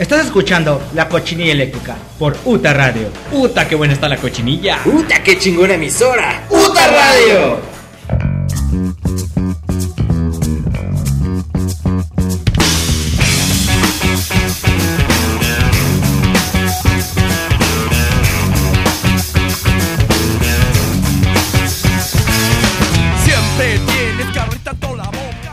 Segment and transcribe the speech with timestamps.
[0.00, 3.08] Estás escuchando La Cochinilla Eléctrica por UTA Radio.
[3.32, 4.78] ¡Uta, qué buena está la cochinilla!
[4.86, 6.46] ¡Uta, qué chingona emisora!
[6.48, 7.69] ¡Uta Radio!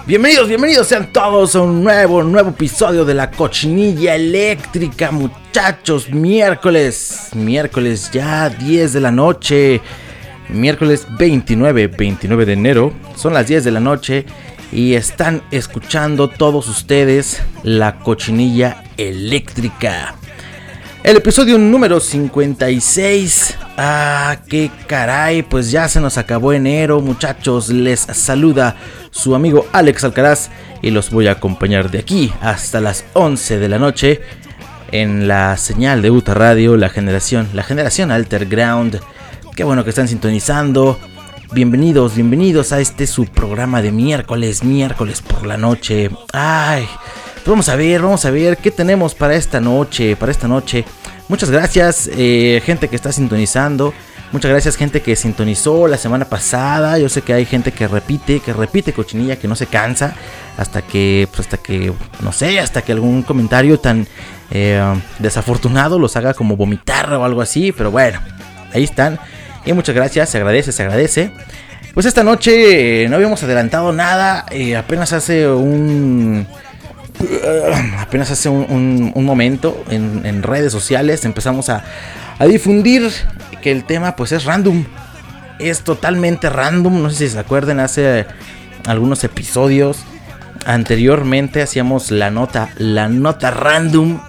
[0.08, 6.10] Bienvenidos, bienvenidos sean todos a un nuevo, nuevo episodio de la cochinilla eléctrica, muchachos.
[6.10, 9.82] Miércoles, miércoles ya 10 de la noche.
[10.48, 12.94] Miércoles 29, 29 de enero.
[13.18, 14.26] Son las 10 de la noche
[14.72, 20.16] y están escuchando todos ustedes la cochinilla eléctrica.
[21.04, 23.58] El episodio número 56.
[23.78, 27.70] Ah, qué caray, pues ya se nos acabó enero, muchachos.
[27.70, 28.76] Les saluda
[29.12, 30.50] su amigo Alex Alcaraz
[30.82, 34.22] y los voy a acompañar de aquí hasta las 11 de la noche
[34.92, 39.00] en la señal de Uta Radio, la generación, la generación Alterground.
[39.56, 41.00] Qué bueno que están sintonizando.
[41.54, 46.10] Bienvenidos, bienvenidos a este su programa de miércoles, miércoles por la noche.
[46.34, 46.86] Ay,
[47.48, 50.84] vamos a ver, vamos a ver qué tenemos para esta noche, para esta noche.
[51.28, 53.94] Muchas gracias, eh, gente que está sintonizando.
[54.32, 56.98] Muchas gracias, gente que sintonizó la semana pasada.
[57.00, 60.16] Yo sé que hay gente que repite, que repite cochinilla, que no se cansa.
[60.58, 64.08] Hasta que, pues hasta que, no sé, hasta que algún comentario tan
[64.52, 64.82] eh,
[65.20, 67.72] desafortunado los haga como vomitar o algo así.
[67.72, 68.20] Pero bueno,
[68.74, 69.20] ahí están.
[69.66, 71.32] Y muchas gracias, se agradece, se agradece.
[71.94, 74.46] Pues esta noche eh, no habíamos adelantado nada.
[74.78, 76.46] apenas hace un.
[78.00, 81.84] Apenas hace un, momento en, redes sociales empezamos a,
[82.40, 83.12] a difundir
[83.62, 84.86] que el tema pues es random.
[85.60, 87.02] Es totalmente random.
[87.02, 88.26] No sé si se acuerdan hace
[88.86, 90.04] algunos episodios.
[90.66, 94.20] Anteriormente hacíamos la nota, la nota random.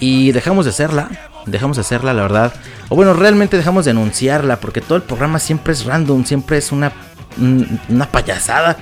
[0.00, 1.10] Y dejamos de hacerla.
[1.46, 2.52] Dejamos de hacerla, la verdad.
[2.88, 4.56] O bueno, realmente dejamos de anunciarla.
[4.60, 6.24] Porque todo el programa siempre es random.
[6.24, 6.92] Siempre es una,
[7.38, 8.78] un- una payasada.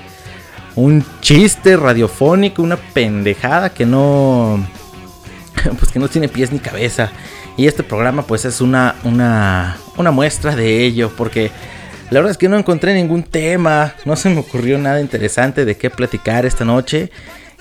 [0.76, 2.62] Un chiste radiofónico.
[2.62, 4.66] Una pendejada que no.
[5.78, 7.10] Pues que no tiene pies ni cabeza.
[7.56, 11.10] Y este programa pues es una, una, una muestra de ello.
[11.16, 11.50] Porque
[12.10, 13.94] la verdad es que no encontré ningún tema.
[14.04, 17.10] No se me ocurrió nada interesante de qué platicar esta noche.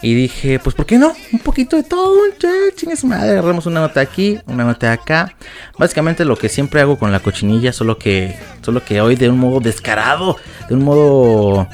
[0.01, 1.13] Y dije, pues, ¿por qué no?
[1.33, 2.15] Un poquito de todo,
[2.95, 3.31] su madre.
[3.31, 5.35] Agarramos una nota aquí, una nota acá.
[5.77, 9.37] Básicamente lo que siempre hago con la cochinilla, solo que, solo que hoy de un
[9.37, 10.37] modo descarado,
[10.69, 11.67] de un modo,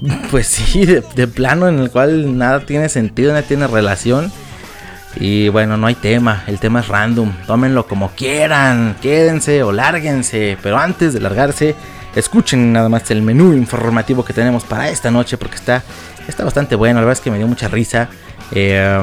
[0.30, 4.32] pues sí, de, plano en el cual nada tiene sentido, nada tiene relación.
[5.16, 7.32] Y bueno, no hay tema, el tema es random.
[7.46, 10.58] Tómenlo como quieran, quédense o lárguense.
[10.60, 11.76] Pero antes de largarse,
[12.16, 15.84] escuchen nada más el menú informativo que tenemos para esta noche porque está,
[16.26, 16.96] está bastante bueno.
[16.96, 18.08] La verdad es que me dio mucha risa.
[18.50, 19.02] Eh,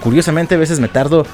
[0.00, 1.26] curiosamente, a veces me tardo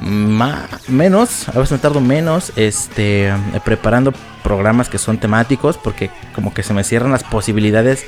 [0.00, 3.32] ma- menos, a veces me tardo menos este,
[3.64, 4.12] preparando
[4.42, 8.04] programas que son temáticos porque como que se me cierran las posibilidades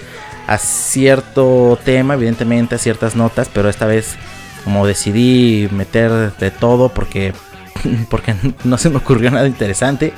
[0.47, 4.17] a cierto tema, evidentemente a ciertas notas, pero esta vez
[4.65, 7.33] como decidí meter de todo porque
[8.11, 10.13] porque no se me ocurrió nada interesante.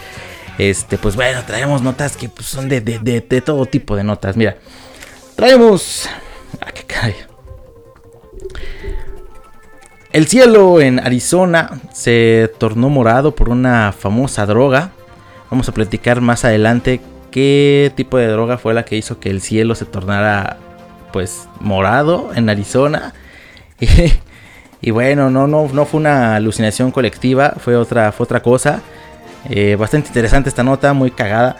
[0.56, 4.04] Este, pues bueno, traemos notas que pues, son de, de- de- de todo tipo de
[4.04, 4.36] notas.
[4.36, 4.56] Mira,
[5.34, 6.08] traemos.
[6.60, 7.16] Ah, qué caray.
[10.14, 14.92] El cielo en Arizona se tornó morado por una famosa droga.
[15.50, 17.00] Vamos a platicar más adelante
[17.32, 20.58] qué tipo de droga fue la que hizo que el cielo se tornara
[21.12, 23.12] pues morado en Arizona.
[24.80, 28.82] Y, bueno, no, no, no fue una alucinación colectiva, fue otra, fue otra cosa.
[29.48, 31.56] Eh, bastante interesante esta nota, muy cagada.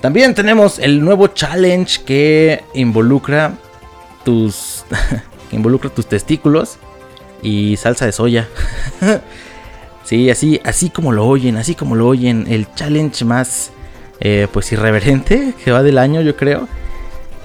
[0.00, 3.52] También tenemos el nuevo challenge que involucra
[4.24, 4.84] tus,
[5.50, 6.78] que involucra tus testículos
[7.42, 8.48] y salsa de soya.
[10.04, 13.72] sí, así, así como lo oyen, así como lo oyen, el challenge más,
[14.20, 16.68] eh, pues irreverente que va del año, yo creo.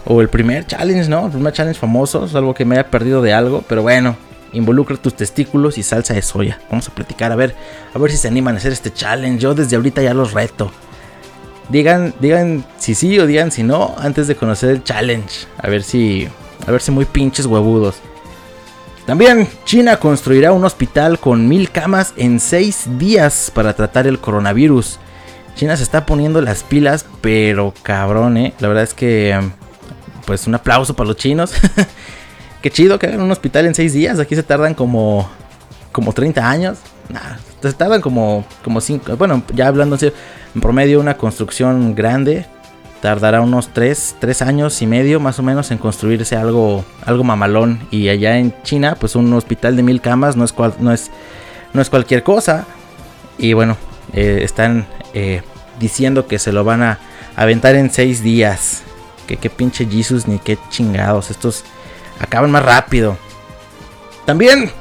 [0.05, 1.25] O el primer challenge, ¿no?
[1.25, 4.15] El primer challenge famoso, es algo que me haya perdido de algo, pero bueno,
[4.53, 6.59] involucra tus testículos y salsa de soya.
[6.69, 7.55] Vamos a platicar, a ver,
[7.93, 9.39] a ver si se animan a hacer este challenge.
[9.39, 10.71] Yo desde ahorita ya los reto.
[11.69, 15.47] Digan, digan si sí o digan si no antes de conocer el challenge.
[15.57, 16.27] A ver si,
[16.65, 18.01] a ver si muy pinches huevudos.
[19.05, 24.99] También China construirá un hospital con mil camas en seis días para tratar el coronavirus.
[25.55, 28.53] China se está poniendo las pilas, pero cabrón, eh.
[28.59, 29.39] La verdad es que,
[30.25, 31.53] pues un aplauso para los chinos.
[32.63, 34.19] Qué chido que hagan un hospital en seis días.
[34.19, 35.29] Aquí se tardan como,
[35.91, 36.79] como 30 años.
[37.09, 39.17] Nah, se tardan como, como 5.
[39.17, 40.13] Bueno, ya hablando en
[40.55, 42.47] en promedio una construcción grande
[43.01, 47.87] tardará unos 3, años y medio más o menos en construirse algo, algo mamalón.
[47.91, 51.11] Y allá en China, pues un hospital de mil camas no es, no es,
[51.73, 52.65] no es cualquier cosa.
[53.37, 53.77] Y bueno,
[54.13, 55.41] eh, están eh,
[55.79, 56.99] diciendo que se lo van a
[57.35, 58.83] aventar en 6 días.
[59.27, 61.31] Que qué pinche Jesus ni qué chingados.
[61.31, 61.63] Estos
[62.19, 63.17] acaban más rápido.
[64.25, 64.71] También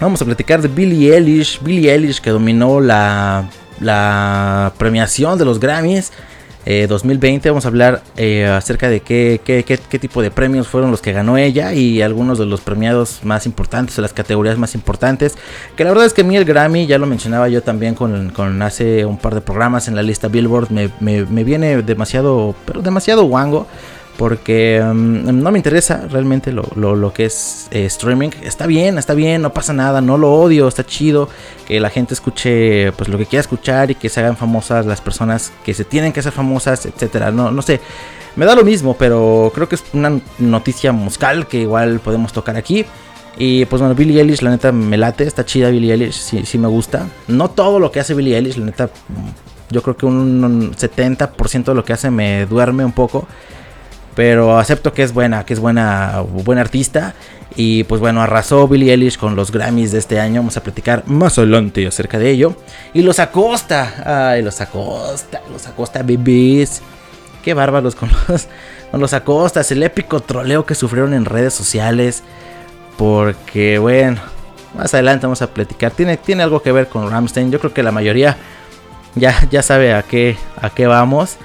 [0.00, 1.60] vamos a platicar de Billie Eilish.
[1.62, 3.48] Billie Eilish que dominó la,
[3.80, 6.12] la premiación de los Grammys.
[6.88, 10.90] 2020 eh, vamos a hablar eh, acerca de qué, qué, qué, tipo de premios fueron
[10.90, 14.74] los que ganó ella y algunos de los premiados más importantes o las categorías más
[14.74, 15.38] importantes.
[15.76, 18.30] Que la verdad es que a mí el Grammy, ya lo mencionaba yo también con,
[18.30, 22.54] con hace un par de programas en la lista Billboard, me, me, me viene demasiado,
[22.66, 23.66] pero demasiado guango
[24.18, 28.30] porque mm, no me interesa realmente lo, que es eh, streaming.
[28.42, 31.28] Está bien, está bien, no pasa nada, no lo odio, está chido
[31.66, 35.00] que la gente escuche pues lo que quiera escuchar y que se hagan famosas las
[35.00, 37.30] personas que se tienen que hacer famosas, etcétera.
[37.30, 37.80] No, no sé,
[38.34, 42.56] me da lo mismo, pero creo que es una noticia musical que igual podemos tocar
[42.56, 42.84] aquí.
[43.38, 46.58] Y pues bueno, Billie Eilish, la neta me late, está chida Billie Eilish, sí, sí
[46.58, 47.08] me gusta.
[47.28, 48.90] No todo lo que hace Billie Eilish, la neta,
[49.70, 53.28] yo creo que un 70% de lo que hace me duerme un poco.
[54.18, 57.14] Pero acepto que es buena, que es buena, buena artista.
[57.54, 60.40] Y pues bueno, arrasó Billie Eilish con los Grammys de este año.
[60.40, 62.56] Vamos a platicar más adelante acerca de ello.
[62.92, 64.32] Y los Acosta.
[64.32, 65.40] Ay, los Acosta.
[65.52, 66.82] Los Acosta bebés.
[67.44, 68.48] Qué bárbaros con los,
[68.90, 69.70] con los Acostas.
[69.70, 72.24] El épico troleo que sufrieron en redes sociales.
[72.96, 74.20] Porque bueno,
[74.76, 75.92] más adelante vamos a platicar.
[75.92, 77.52] Tiene, tiene algo que ver con Ramstein.
[77.52, 78.36] Yo creo que la mayoría
[79.14, 81.36] ya, ya sabe a qué, a qué vamos.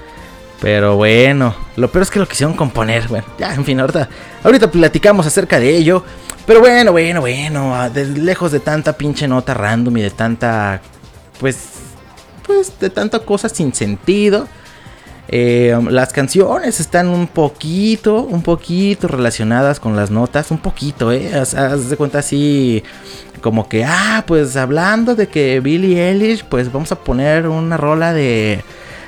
[0.64, 3.06] Pero bueno, lo peor es que lo quisieron componer.
[3.06, 4.08] Bueno, ya, en fin, ahorita,
[4.42, 6.02] ahorita platicamos acerca de ello.
[6.46, 10.80] Pero bueno, bueno, bueno, de lejos de tanta pinche nota random y de tanta,
[11.38, 11.58] pues,
[12.46, 14.48] pues, de tanta cosa sin sentido.
[15.28, 21.30] Eh, las canciones están un poquito, un poquito relacionadas con las notas, un poquito, ¿eh?
[21.34, 22.82] Haz, de cuenta así,
[23.42, 28.14] como que, ah, pues hablando de que Billie Eilish, pues vamos a poner una rola
[28.14, 28.64] de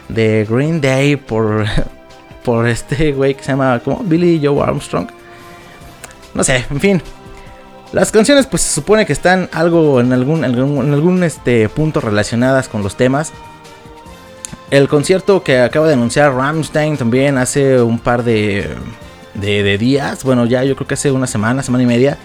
[0.08, 1.64] de Green Day por,
[2.44, 4.02] por este güey que se llama ¿cómo?
[4.04, 5.08] Billy Joe Armstrong.
[6.34, 7.02] No sé, en fin.
[7.92, 12.68] Las canciones pues se supone que están algo en algún, en algún, este, punto relacionadas
[12.68, 13.32] con los temas.
[14.70, 18.68] El concierto que acaba de anunciar Ramstein también hace un par de,
[19.34, 22.18] de, de días, bueno ya yo creo que hace una semana, semana y media,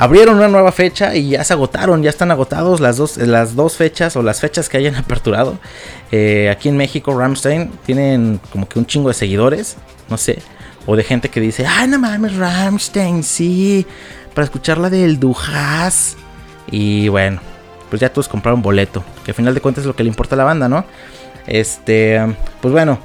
[0.00, 3.76] abrieron una nueva fecha y ya se agotaron, ya están agotados las dos, las dos
[3.76, 5.58] fechas o las fechas que hayan aperturado.
[6.10, 9.76] Eh, aquí en México, Ramstein tienen como que un chingo de seguidores,
[10.08, 10.38] no sé,
[10.86, 13.86] o de gente que dice, ay, no mames, Ramstein, sí,
[14.34, 16.16] para escuchar la del Dujas.
[16.70, 17.42] Y bueno,
[17.90, 20.34] pues ya todos compraron boleto, que al final de cuentas es lo que le importa
[20.34, 20.86] a la banda, ¿no?
[21.46, 22.18] Este,
[22.62, 22.98] pues bueno,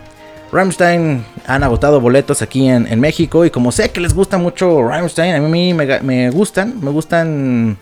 [0.56, 5.36] Rammstein han agotado boletos aquí en, México y como sé que les gusta mucho Rammstein,
[5.36, 7.78] a mí me, gustan, me gustan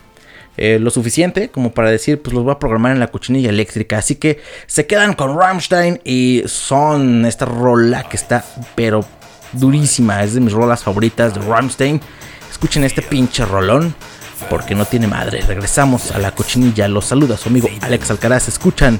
[0.56, 3.98] eh, lo suficiente como para decir, pues los voy a programar en la cochinilla eléctrica.
[3.98, 8.44] Así que se quedan con Rammstein y son esta rola que está
[8.74, 9.04] pero
[9.52, 12.00] durísima, es de mis rolas favoritas de Rammstein.
[12.50, 13.94] Escuchen este pinche rolón
[14.48, 15.42] porque no tiene madre.
[15.42, 16.88] Regresamos a la cochinilla.
[16.88, 18.48] Los saluda su amigo Alex Alcaraz.
[18.48, 18.98] Escuchan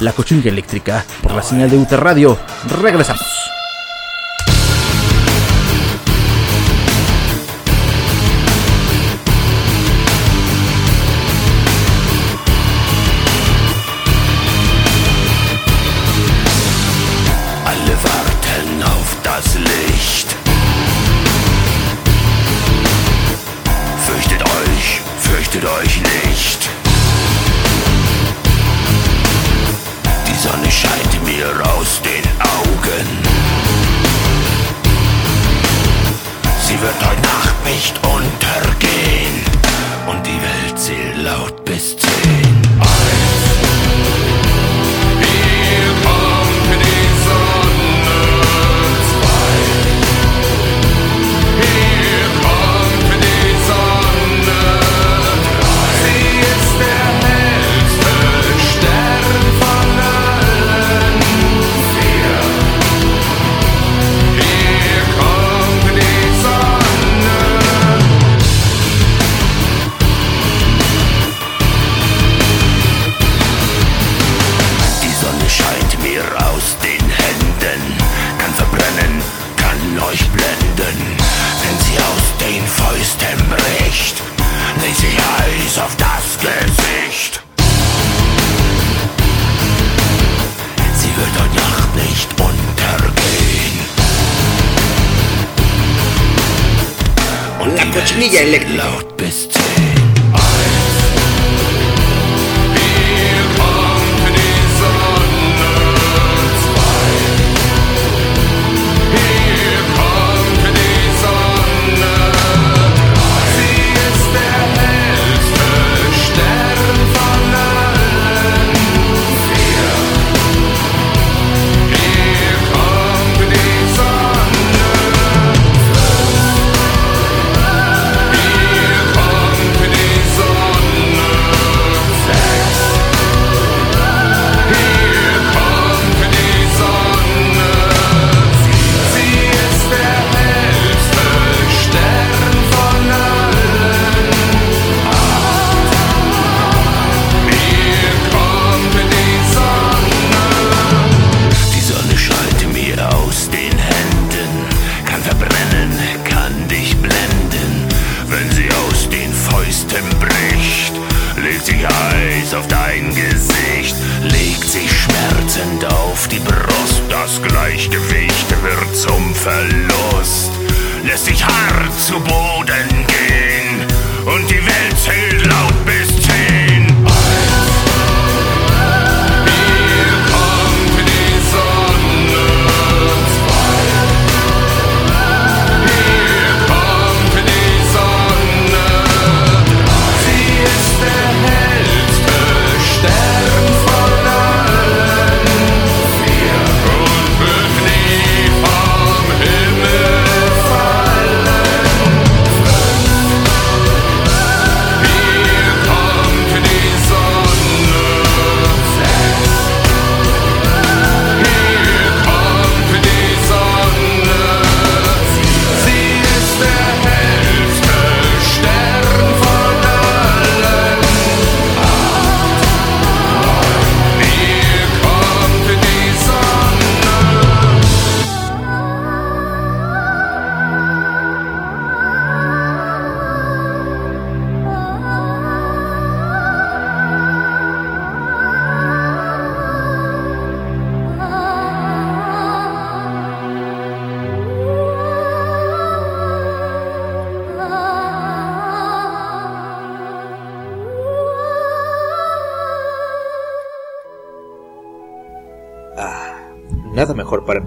[0.00, 2.38] la cochinilla eléctrica por la señal de UT Radio.
[2.80, 3.22] Regresamos.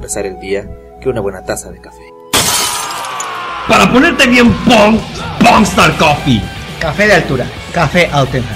[0.05, 0.63] Empezar el día
[1.01, 2.03] que una buena taza de café.
[3.67, 4.99] Para ponerte bien Pong,
[5.39, 6.43] Pongstar Coffee.
[6.79, 8.54] Café de altura, café Altenra.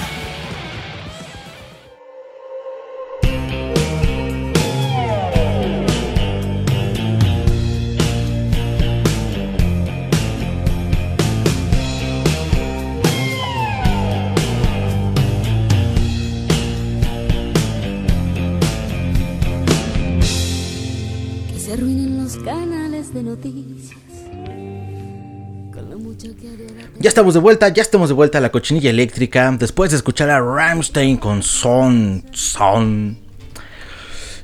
[27.20, 29.54] Estamos de vuelta, ya estamos de vuelta a la cochinilla eléctrica.
[29.58, 32.24] Después de escuchar a Rammstein con Son.
[32.32, 33.18] Son.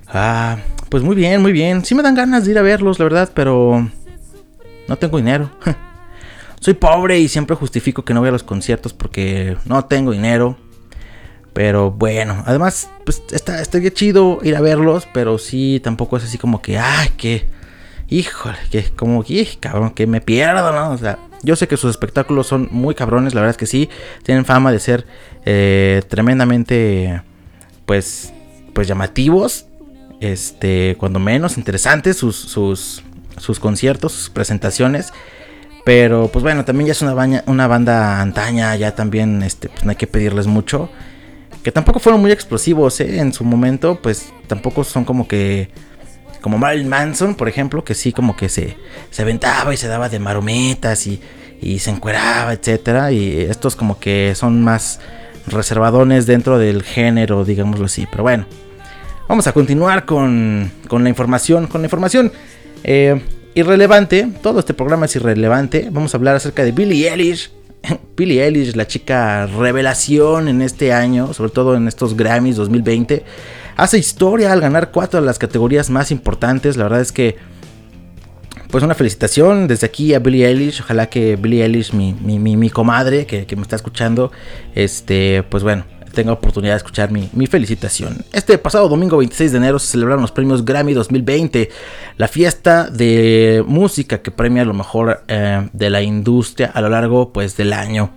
[0.08, 0.58] Ah,
[0.90, 1.86] pues muy bien, muy bien.
[1.86, 3.90] Sí me dan ganas de ir a verlos, la verdad, pero.
[4.88, 5.50] No tengo dinero.
[6.60, 10.58] Soy pobre y siempre justifico que no voy a los conciertos porque no tengo dinero.
[11.54, 16.36] Pero bueno, además, pues está, estaría chido ir a verlos, pero sí, tampoco es así
[16.36, 17.48] como que, ay, que,
[18.10, 20.90] híjole, que como que, "Ij, cabrón, que me pierdo, ¿no?
[20.90, 23.88] O sea, yo sé que sus espectáculos son muy cabrones, la verdad es que sí,
[24.24, 25.06] tienen fama de ser
[25.44, 27.22] eh, tremendamente,
[27.86, 28.32] pues,
[28.74, 29.66] pues llamativos,
[30.20, 33.02] este, cuando menos interesantes sus, sus,
[33.38, 35.12] sus conciertos, sus presentaciones.
[35.84, 39.90] Pero pues bueno, también ya es una, una banda antaña, ya también este, pues, no
[39.90, 40.90] hay que pedirles mucho.
[41.62, 43.20] Que tampoco fueron muy explosivos ¿eh?
[43.20, 45.70] en su momento, pues tampoco son como que...
[46.40, 48.76] Como Marilyn Manson, por ejemplo, que sí como que se,
[49.10, 51.20] se aventaba y se daba de marometas y,
[51.60, 53.12] y se encueraba, etcétera.
[53.12, 55.00] Y estos como que son más
[55.46, 58.06] reservadones dentro del género, digámoslo así.
[58.10, 58.46] Pero bueno,
[59.28, 61.66] Vamos a continuar con, con la información.
[61.66, 62.30] Con la información
[62.84, 63.20] eh,
[63.54, 64.28] irrelevante.
[64.40, 65.88] Todo este programa es irrelevante.
[65.90, 67.50] Vamos a hablar acerca de Billie Eilish.
[68.16, 73.24] Billie Eilish, la chica revelación en este año, sobre todo en estos Grammys 2020.
[73.76, 76.76] Hace historia al ganar cuatro de las categorías más importantes.
[76.76, 77.36] La verdad es que,
[78.70, 80.80] pues una felicitación desde aquí a Billie Eilish.
[80.80, 84.32] Ojalá que Billie Eilish, mi, mi, mi- comadre que, que me está escuchando,
[84.74, 88.24] este, pues bueno, tenga oportunidad de escuchar mi, mi, felicitación.
[88.32, 91.68] Este pasado domingo 26 de enero se celebraron los premios Grammy 2020,
[92.16, 97.30] la fiesta de música que premia lo mejor eh, de la industria a lo largo
[97.32, 98.10] pues, del año.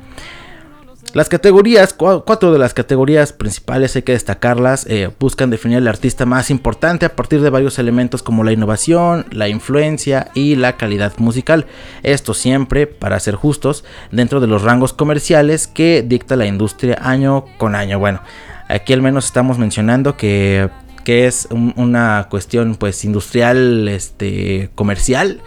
[1.14, 6.28] Las categorías, cuatro de las categorías principales hay que destacarlas, eh, buscan definir el artista
[6.28, 11.14] más importante a partir de varios elementos como la innovación, la influencia y la calidad
[11.18, 11.66] musical.
[12.04, 17.46] Esto siempre, para ser justos, dentro de los rangos comerciales que dicta la industria año
[17.58, 17.98] con año.
[17.98, 18.22] Bueno,
[18.68, 20.70] aquí al menos estamos mencionando que,
[21.06, 25.42] es una cuestión pues industrial, este, comercial.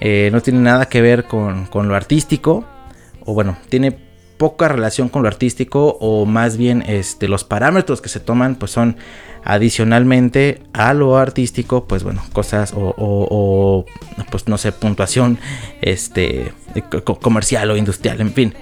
[0.00, 2.64] Eh, no tiene nada que ver con, con lo artístico.
[3.26, 4.11] O bueno, tiene
[4.42, 8.72] poca relación con lo artístico o más bien este, los parámetros que se toman pues
[8.72, 8.96] son
[9.44, 13.84] adicionalmente a lo artístico pues bueno cosas o,
[14.32, 15.38] pues no sé puntuación
[15.80, 16.52] este
[17.20, 18.54] comercial o industrial en fin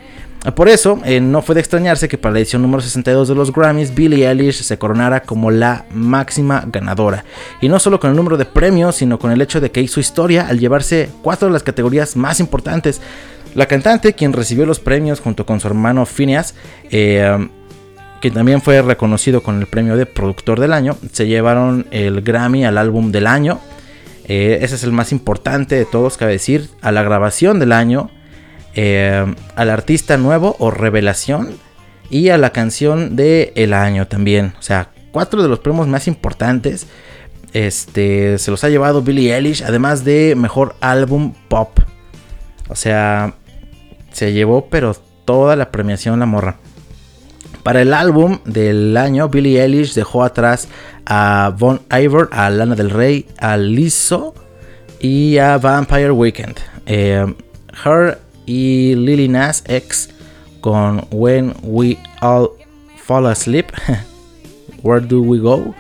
[0.55, 3.53] por eso, eh, no fue de extrañarse que para la edición número 62 de los
[3.53, 7.27] Grammys, Billie Eilish se coronara como la máxima ganadora.
[7.61, 10.01] Y no solo con el número de premios, sino con el hecho de que hizo
[10.01, 13.03] historia al llevarse cuatro de las categorías más importantes,
[13.55, 16.55] la cantante, quien recibió los premios junto con su hermano Phineas,
[16.91, 17.49] eh,
[18.21, 22.65] que también fue reconocido con el premio de productor del año, se llevaron el Grammy
[22.65, 23.61] al álbum del año.
[24.25, 28.11] Eh, ese es el más importante de todos, cabe decir, a la grabación del año,
[28.75, 31.57] eh, al artista nuevo o revelación
[32.11, 34.53] y a la canción del el año también.
[34.59, 36.87] O sea, cuatro de los premios más importantes.
[37.53, 41.81] Este, se los ha llevado Billie Eilish, además de mejor álbum pop.
[42.69, 43.35] O sea,
[44.13, 46.57] se llevó pero toda la premiación la morra.
[47.63, 50.69] Para el álbum del año, Billie Eilish dejó atrás
[51.05, 54.35] a Von Iver, a Lana del Rey, a Lizzo
[54.99, 56.57] y a Vampire Weekend.
[56.87, 57.35] Eh,
[57.85, 60.11] Her y Lily Nas X
[60.61, 62.51] con When We All
[63.05, 63.67] Fall Asleep,
[64.83, 65.75] Where Do We Go?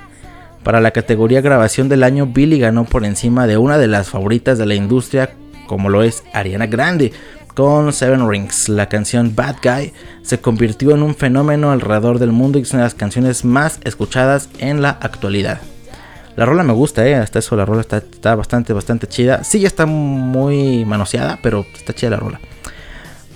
[0.62, 4.58] Para la categoría grabación del año, Billie ganó por encima de una de las favoritas
[4.58, 5.30] de la industria,
[5.66, 7.12] como lo es Ariana Grande,
[7.54, 8.68] con Seven Rings.
[8.68, 9.92] La canción Bad Guy
[10.22, 13.80] se convirtió en un fenómeno alrededor del mundo y es una de las canciones más
[13.84, 15.60] escuchadas en la actualidad.
[16.36, 19.44] La rola me gusta, eh, hasta eso la rola está, bastante, bastante chida.
[19.44, 22.40] Sí, ya está muy manoseada, pero está chida la rola.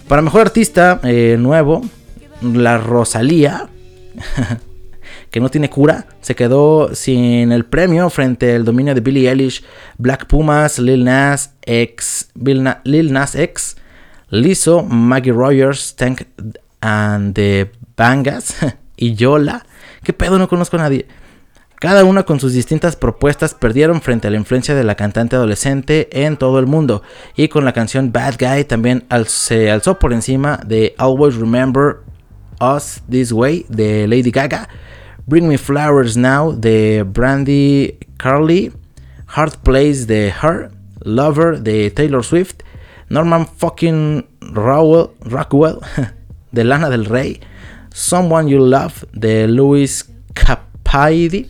[0.09, 1.83] Para mejor artista eh, nuevo,
[2.41, 3.69] la Rosalía,
[5.31, 9.65] que no tiene cura, se quedó sin el premio frente al dominio de Billie Eilish,
[9.99, 13.77] Black Pumas, Lil Nas X, Lil Nas X
[14.35, 16.23] Lizzo, Maggie Rogers, Tank
[16.81, 18.57] and the Bangas
[18.97, 19.65] y Yola.
[20.03, 20.39] ¿Qué pedo?
[20.39, 21.07] No conozco a nadie.
[21.77, 26.09] Cada una con sus distintas propuestas perdieron frente a la influencia de la cantante adolescente
[26.25, 27.03] en todo el mundo.
[27.37, 31.99] Y con la canción Bad Guy también se alzó por encima de Always Remember
[32.61, 34.69] Us This Way de Lady Gaga.
[35.27, 38.73] Bring Me Flowers Now de Brandy Carly.
[39.27, 40.71] Hard Place de Her.
[41.03, 42.63] Lover de Taylor Swift.
[43.15, 45.79] Norman fucking Rockwell
[46.51, 47.41] de Lana del Rey,
[47.93, 51.49] Someone You Love de Louis Capaldi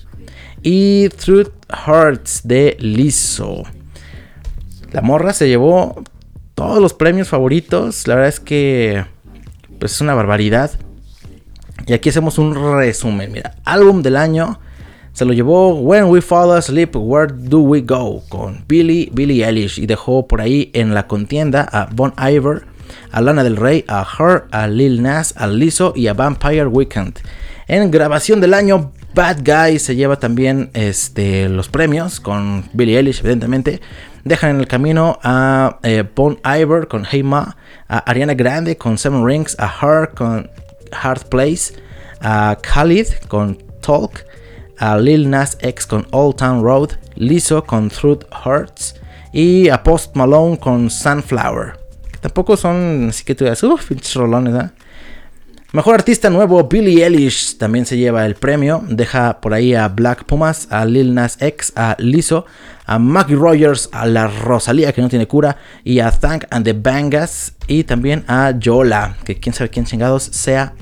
[0.63, 1.53] y Truth
[1.87, 3.63] Hurts de Lizzo.
[4.93, 6.05] La morra se llevó
[6.55, 8.07] todos los premios favoritos.
[8.09, 9.07] La verdad es que
[9.79, 10.71] pues es una barbaridad.
[11.87, 13.33] Y aquí hacemos un resumen.
[13.33, 14.61] Mira, álbum del año
[15.15, 19.79] se lo llevó When We Fall Asleep, Where Do We Go con Billy, Billy Eilish
[19.79, 22.67] y dejó por ahí en la contienda a Bon Iver,
[23.13, 27.21] a Lana del Rey, a Her, a Lil Nas, a Lizzo y a Vampire Weekend.
[27.69, 33.21] En grabación del año, Bad Guy se lleva también este, los premios con Billy Eilish,
[33.21, 33.81] evidentemente.
[34.25, 38.99] Dejan en el camino a eh, Bon Iver con Hey Ma, a Ariana Grande con
[38.99, 40.51] Seven Rings, a Her con
[40.91, 41.75] Hard Place,
[42.21, 44.34] a Khalid con Talk
[44.79, 48.95] a Lil Nas X con Old Town Road, Lizzo con Truth Hurts
[49.33, 51.79] y a Post Malone con Sunflower.
[52.21, 54.71] tampoco son así que tú digas, uff, pinches rolones, ¿eh?
[55.75, 58.85] Mejor artista nuevo, Billie Eilish también se lleva el premio.
[58.89, 62.47] Deja por ahí a Black Pumas, a Lil Nas X, a Lizzo,
[62.87, 66.75] a Maggie Rogers, a la Rosalía que no tiene cura, y a Thank and the
[66.75, 70.75] Bangas, y también a Yola, que quién sabe quién chingados sea,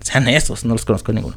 [0.00, 1.36] sean esos, no los conozco ninguno.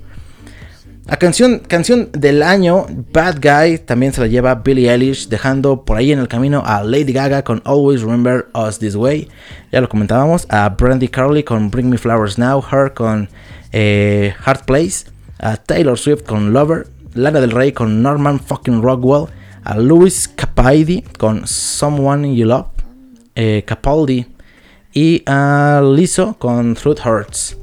[1.10, 5.98] La canción, canción del año, Bad Guy, también se la lleva Billie Eilish, dejando por
[5.98, 9.28] ahí en el camino a Lady Gaga con Always Remember Us This Way.
[9.72, 10.46] Ya lo comentábamos.
[10.50, 12.64] A Brandy Carly con Bring Me Flowers Now.
[12.72, 13.28] Her con
[13.72, 15.08] eh, Hard Place.
[15.40, 16.86] A Taylor Swift con Lover.
[17.16, 19.26] Lana del Rey con Norman fucking Rockwell.
[19.64, 22.68] A Louis Capaldi con Someone You Love.
[23.34, 24.28] Eh, Capaldi.
[24.94, 27.58] Y a Lizzo con Truth Hurts.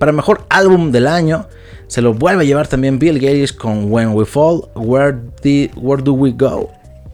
[0.00, 1.46] Para mejor álbum del año,
[1.92, 5.14] se lo vuelve a llevar también Bill Gates con When We Fall, Where,
[5.76, 6.70] Where Do We Go.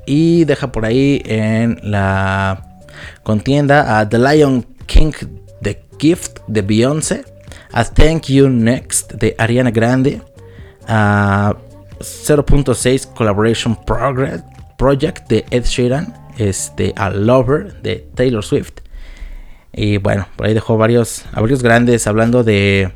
[0.06, 2.64] Y deja por ahí en la
[3.24, 5.10] contienda a The Lion King,
[5.62, 7.24] The Gift de Beyoncé,
[7.72, 10.22] a Thank You Next de Ariana Grande,
[10.86, 11.56] a
[11.98, 18.74] 0.6 Collaboration Project de Ed Sheeran, este, a Lover de Taylor Swift.
[19.72, 22.92] Y bueno, por ahí dejó varios, varios grandes hablando de...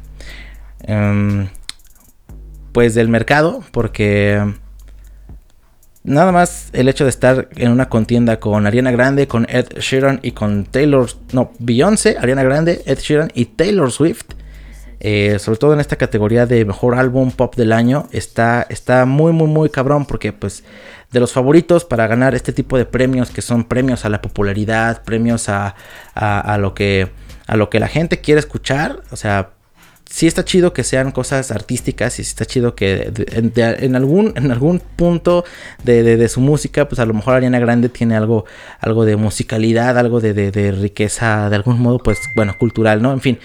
[0.84, 1.48] Em,
[2.72, 4.54] pues del mercado, porque
[6.04, 10.20] nada más el hecho de estar en una contienda con Ariana Grande, con Ed Sheeran
[10.22, 14.24] y con Taylor, no, Beyoncé, Ariana Grande, Ed Sheeran y Taylor Swift,
[15.00, 19.32] eh, sobre todo en esta categoría de mejor álbum pop del año, está, está muy,
[19.32, 20.64] muy, muy cabrón porque pues
[21.10, 25.02] de los favoritos para ganar este tipo de premios que son premios a la popularidad,
[25.02, 25.74] premios a,
[26.14, 27.10] a lo que
[27.46, 29.50] a lo que la gente quiere escuchar, o sea,
[30.06, 34.50] sí está chido que sean cosas artísticas y sí está chido que en, algún, en
[34.50, 35.44] algún punto
[35.84, 38.44] de, su música, pues a lo mejor Ariana Grande tiene algo,
[38.80, 43.12] algo de musicalidad, algo de, de riqueza, de algún modo, pues bueno, cultural, ¿no?
[43.12, 43.38] En fin,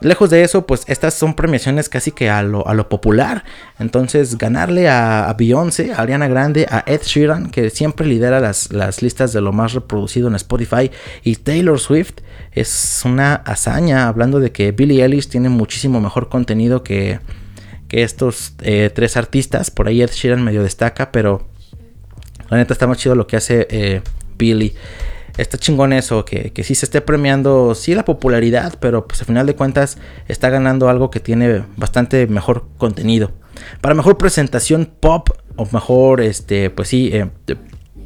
[0.00, 3.44] Lejos de eso, pues estas son premiaciones casi que a lo, a lo popular.
[3.80, 9.02] Entonces, ganarle a, Beyoncé, a Ariana Grande, a Ed Sheeran, que siempre lidera las, las,
[9.02, 10.92] listas de lo más reproducido en Spotify,
[11.24, 12.14] y Taylor Swift,
[12.52, 14.06] es una hazaña.
[14.06, 17.18] Hablando de que Billie Eilish tiene muchísimo mejor contenido que,
[17.88, 19.72] que estos eh, tres artistas.
[19.72, 21.48] Por ahí Ed Sheeran medio destaca, pero
[22.50, 24.02] la neta está más chido lo que hace eh,
[24.36, 24.74] Billie
[25.38, 29.26] está chingón eso, que, que sí se esté premiando, sí la popularidad, pero pues al
[29.26, 29.96] final de cuentas
[30.26, 33.30] está ganando algo que tiene bastante mejor contenido.
[33.80, 37.28] Para mejor presentación pop o mejor, este, pues sí, eh,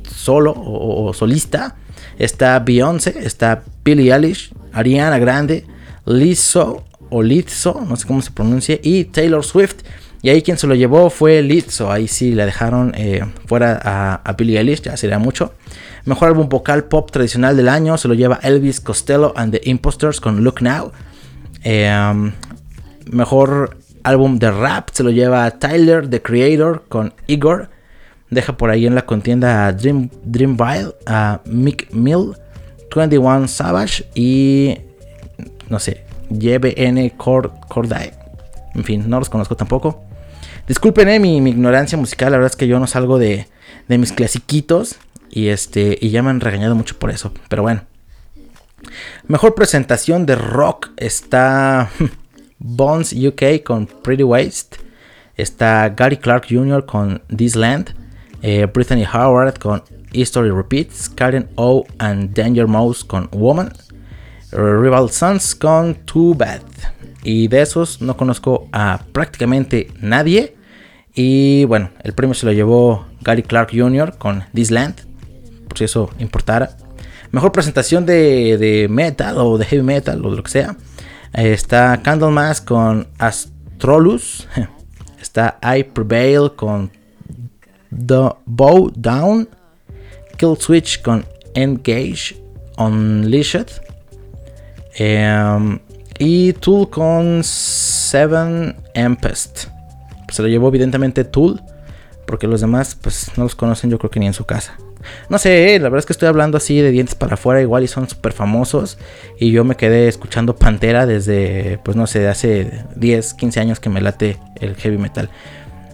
[0.08, 1.76] solo o, solista,
[2.18, 5.64] está Beyoncé, está Billie Eilish, Ariana Grande,
[6.06, 9.82] Lizzo o Lizzo, no sé cómo se pronuncia, y Taylor Swift.
[10.24, 11.90] Y ahí quien se lo llevó fue Lizzo.
[11.90, 15.52] Ahí sí le dejaron eh, fuera a, a Billie Eilish, ya sería mucho.
[16.04, 20.20] Mejor álbum vocal pop tradicional del año se lo lleva Elvis Costello and the Imposters
[20.20, 20.92] con Look Now.
[21.62, 22.32] Em,
[23.10, 27.70] mejor álbum de rap se lo lleva Tyler, The Creator con Igor.
[28.30, 32.32] Deja por ahí en la contienda a Dream, Dreamville, a Mick Mill,
[32.94, 34.78] 21 Savage y
[35.68, 38.12] no sé, JBN Corday.
[38.74, 40.02] En fin, no los conozco tampoco.
[40.66, 43.46] Disculpen eh, mi, ignorancia musical, la verdad es que yo no salgo de,
[43.88, 44.96] de mis clasiquitos.
[45.34, 45.98] Y este.
[46.00, 47.32] Y ya me han regañado mucho por eso.
[47.48, 47.82] Pero bueno.
[49.26, 51.90] Mejor presentación de rock está
[52.58, 54.76] Bones UK con Pretty Waste.
[55.36, 56.84] Está Gary Clark Jr.
[56.84, 57.94] con This Land.
[58.42, 61.08] Eh, Brittany Howard con History Repeats.
[61.08, 63.72] Karen O and Danger Mouse con Woman.
[64.50, 66.60] Rival Sons con Too Bad.
[67.24, 70.56] Y de esos no conozco a prácticamente nadie.
[71.14, 74.18] Y bueno, el premio se lo llevó Gary Clark Jr.
[74.18, 75.11] con This Land
[75.72, 76.76] por si eso importara.
[77.30, 80.76] Mejor presentación de, metal o de heavy metal o lo que sea.
[81.32, 84.46] Está Candlemas con Astrolus.
[85.18, 86.90] Está I Prevail con
[87.90, 89.48] The Bow Down.
[90.36, 92.36] Kill Switch con Engage
[92.76, 93.68] Unleashed.
[94.96, 95.78] Em,
[96.18, 99.68] y Tool con Seven Empest.
[100.28, 101.62] Se lo llevó evidentemente Tool.
[102.26, 104.76] Porque los demás pues no los conocen yo creo que ni en su casa.
[105.28, 107.88] No sé, la verdad es que estoy hablando así de dientes para afuera igual y
[107.88, 108.98] son súper famosos.
[109.38, 113.90] Y yo me quedé escuchando Pantera desde, pues no sé, hace 10, 15 años que
[113.90, 115.30] me late el heavy metal.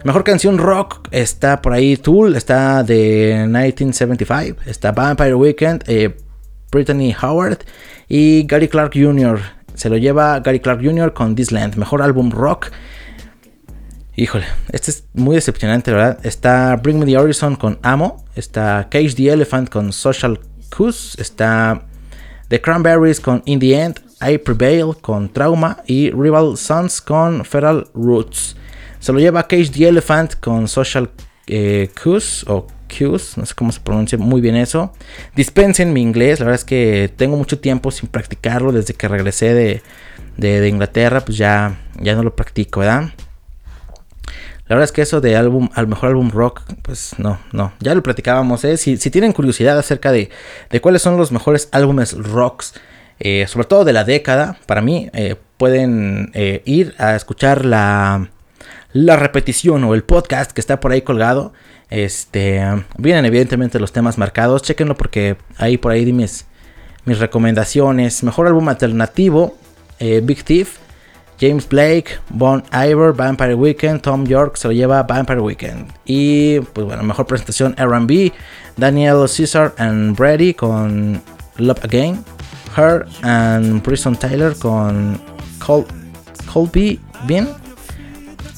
[0.03, 6.15] Mejor canción rock está por ahí Tool, está de 1975, está Vampire Weekend, eh,
[6.71, 7.59] Brittany Howard
[8.07, 9.39] y Gary Clark Jr.
[9.73, 11.13] Se lo lleva Gary Clark Jr.
[11.13, 11.75] con This Land.
[11.75, 12.71] Mejor álbum rock
[14.19, 16.19] Híjole, este es muy decepcionante, ¿verdad?
[16.23, 18.25] Está Bring Me the Horizon con Amo.
[18.35, 20.41] Está Cage the Elephant con Social
[20.75, 21.15] Cues.
[21.17, 21.83] Está
[22.49, 24.01] The Cranberries con In the End.
[24.19, 25.77] I Prevail con Trauma.
[25.87, 28.57] Y Rival Sons con Feral Roots.
[28.99, 31.09] Se lo lleva Cage the Elephant con Social
[31.47, 33.37] eh, Cues o Cues.
[33.37, 34.91] No sé cómo se pronuncia muy bien eso.
[35.33, 36.41] Dispensen mi inglés.
[36.41, 38.73] La verdad es que tengo mucho tiempo sin practicarlo.
[38.73, 39.81] Desde que regresé de,
[40.35, 43.13] de, de Inglaterra, pues ya, ya no lo practico, ¿verdad?
[44.69, 47.73] La verdad es que eso de álbum, al mejor álbum rock, pues no, no.
[47.79, 48.77] Ya lo platicábamos, ¿eh?
[48.77, 50.29] Si, tienen curiosidad acerca de,
[50.79, 52.75] cuáles son los mejores álbumes rocks,
[53.19, 58.29] eh, sobre todo de la década, para mí, eh, pueden eh, ir a escuchar la,
[58.93, 61.51] la repetición o el podcast que está por ahí colgado.
[61.89, 62.63] Este,
[62.99, 66.45] vienen evidentemente los temas marcados, chequenlo porque ahí por ahí di mis,
[67.05, 68.21] mis recomendaciones.
[68.21, 69.57] Mejor álbum alternativo,
[69.99, 70.77] Big Thief
[71.39, 75.87] James Blake, Bon Iver, Vampire Weekend, Tom York se lo lleva Vampire Weekend.
[76.05, 78.31] Y pues bueno, mejor presentación RB,
[78.75, 81.21] Daniel Caesar and Brady con
[81.57, 82.23] Love Again,
[82.75, 85.19] Her and Briston Tyler con
[85.65, 85.85] Col
[86.51, 87.47] Colby Bien,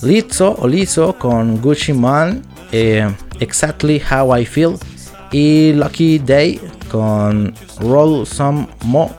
[0.01, 2.41] Lizzo o Lizzo con Gucci Man,
[2.71, 3.07] eh,
[3.39, 4.77] Exactly How I Feel
[5.31, 9.15] y Lucky Day con Roll Some Mo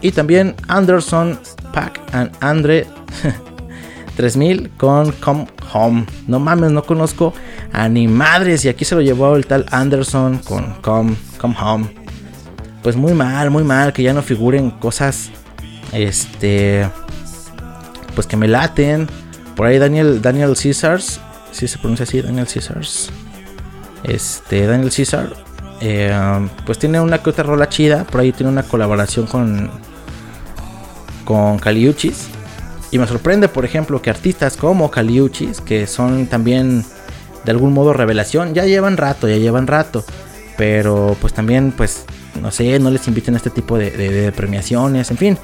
[0.00, 1.38] y también Anderson
[1.72, 2.86] Pack and Andre
[4.18, 6.06] 3000 con Come Home.
[6.26, 7.32] No mames, no conozco
[7.72, 8.64] a ni madres.
[8.64, 11.88] Y aquí se lo llevó el tal Anderson con Come, Come Home.
[12.82, 15.30] Pues muy mal, muy mal que ya no figuren cosas.
[15.92, 16.88] Este.
[18.16, 19.08] Pues que me laten.
[19.54, 21.20] Por ahí Daniel, Daniel Caesars.
[21.52, 23.10] Si se pronuncia así, Daniel Caesars.
[24.02, 25.32] Este, Daniel Caesar.
[25.80, 28.02] Eh, pues tiene una que otra rola chida.
[28.02, 29.70] Por ahí tiene una colaboración con.
[31.28, 32.28] Con Caliuchis.
[32.90, 36.86] Y me sorprende, por ejemplo, que artistas como Caliuchis, que son también
[37.44, 40.02] de algún modo revelación, ya llevan rato, ya llevan rato.
[40.56, 42.06] Pero pues también, pues,
[42.40, 45.38] no sé, no les inviten a este tipo de, premiaciones, en fin.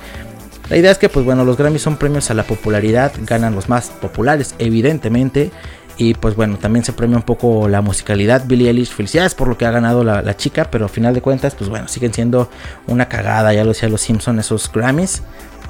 [0.70, 3.68] La idea es que, pues bueno, los Grammys son premios a la popularidad, ganan los
[3.68, 5.50] más populares, evidentemente.
[5.98, 8.46] Y pues bueno, también se premia un poco la musicalidad.
[8.46, 11.54] Billie Eilish, felicidades por lo que ha ganado la, chica, pero a final de cuentas,
[11.54, 12.48] pues bueno, siguen siendo
[12.86, 15.22] una cagada, ya lo decía los Simpsons, esos Grammys.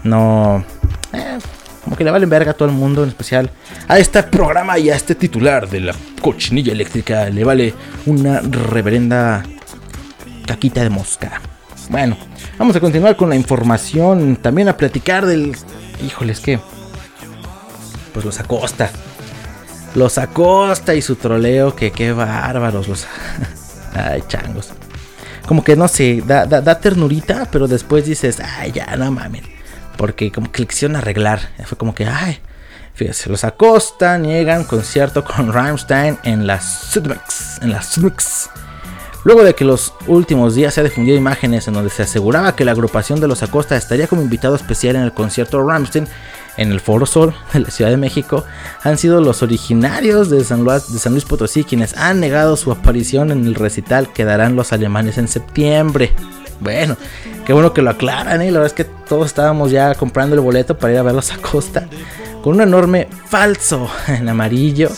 [0.05, 0.64] No,
[1.12, 1.38] eh,
[1.85, 3.51] como que le valen verga a todo el mundo, en especial
[3.88, 7.29] a este programa y a este titular de la cochinilla eléctrica.
[7.29, 7.75] Le vale
[8.07, 9.43] una reverenda
[10.47, 11.40] caquita de mosca.
[11.90, 12.17] Bueno,
[12.59, 14.37] vamos a continuar con la información.
[14.37, 15.57] También a platicar del.
[16.05, 16.59] Híjoles, que.
[18.14, 18.90] Pues los Acosta.
[19.95, 23.07] Los Acosta y su troleo, que qué bárbaros los.
[23.95, 24.71] ay, changos.
[25.47, 29.54] Como que no sé, da, da ternurita, pero después dices, ay, ya, no mames.
[29.96, 31.40] Porque como que le arreglar.
[31.64, 32.40] Fue como que, ay,
[32.94, 37.59] fíjese, los Acosta niegan concierto con Rammstein en la Sudmix.
[37.62, 38.50] En la Sudmix.
[39.24, 42.64] Luego de que los últimos días se ha difundido imágenes en donde se aseguraba que
[42.66, 46.07] la agrupación de los Acosta estaría como invitado especial en el concierto Rammstein
[46.57, 48.45] en el Foro Sol de la Ciudad de México,
[48.83, 53.55] han sido los originarios de San, Luis, Potosí quienes han negado su aparición en el
[53.55, 56.12] recital que darán los alemanes en septiembre.
[56.61, 56.97] Bueno,
[57.45, 58.51] qué bueno que lo aclaran, ¿eh?
[58.51, 61.38] La verdad es que todos estábamos ya comprando el boleto para ir a verlos a
[61.38, 61.88] costa.
[62.43, 64.90] Con un enorme falso en amarillo.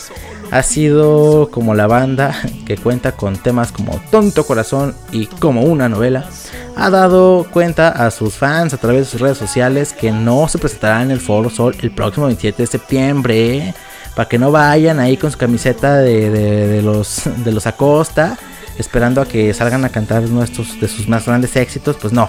[0.50, 5.88] Ha sido como la banda que cuenta con temas como Tonto Corazón y como una
[5.88, 6.28] novela.
[6.76, 10.58] Ha dado cuenta a sus fans a través de sus redes sociales que no se
[10.58, 13.56] presentará en el Foro Sol el próximo 27 de septiembre.
[13.58, 13.74] ¿eh?
[14.14, 18.38] Para que no vayan ahí con su camiseta de, los, de los Acosta
[18.78, 22.28] esperando a que salgan a cantar nuestros de sus más grandes éxitos, pues no.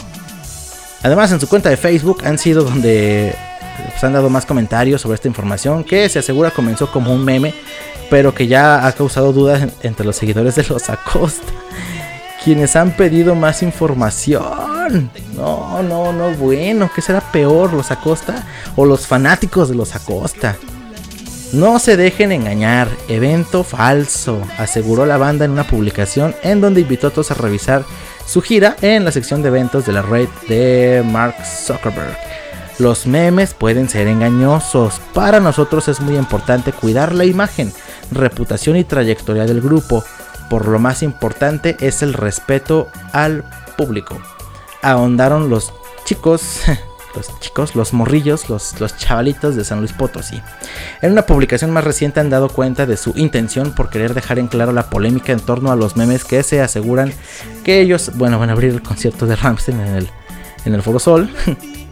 [1.04, 3.36] Además, en su cuenta de Facebook han sido donde
[3.84, 7.54] pues, han dado más comentarios sobre esta información que se asegura comenzó como un meme,
[8.10, 11.52] pero que ya ha causado dudas entre los seguidores de los Acosta,
[12.44, 15.10] quienes han pedido más información.
[15.36, 20.56] No, no, no, bueno, ¿qué será peor, los Acosta o los fanáticos de los Acosta?
[21.54, 27.08] No se dejen engañar, evento falso, aseguró la banda en una publicación en donde invitó
[27.08, 27.86] a todos a revisar
[28.26, 32.18] su gira en la sección de eventos de la red de Mark Zuckerberg.
[32.80, 37.74] Los memes pueden ser engañosos, para nosotros es muy importante cuidar la imagen,
[38.12, 40.04] reputación y trayectoria del grupo,
[40.50, 43.44] por lo más importante es el respeto al
[43.78, 44.22] público.
[44.84, 45.74] Ahondaron los
[46.06, 46.62] chicos
[47.18, 50.40] los chicos, los morrillos, los, los chavalitos de San Luis Potosí.
[51.02, 54.48] En una publicación más reciente han dado cuenta de su intención por querer dejar en
[54.48, 57.12] claro la polémica en torno a los memes que se aseguran
[57.64, 60.10] que ellos, bueno, van a abrir el concierto de Ramstein en el,
[60.66, 61.30] en el Foro Sol.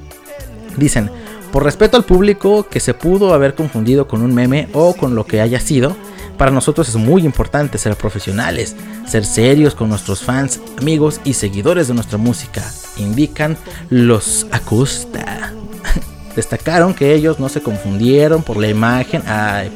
[0.78, 1.10] Dicen,
[1.52, 5.26] por respeto al público que se pudo haber confundido con un meme o con lo
[5.26, 5.96] que haya sido,
[6.38, 8.76] para nosotros es muy importante ser profesionales,
[9.08, 12.62] ser serios con nuestros fans, amigos y seguidores de nuestra música,
[12.98, 13.58] indican
[13.90, 15.54] los Acosta.
[16.36, 19.72] Destacaron que ellos no se confundieron por la imagen, ay,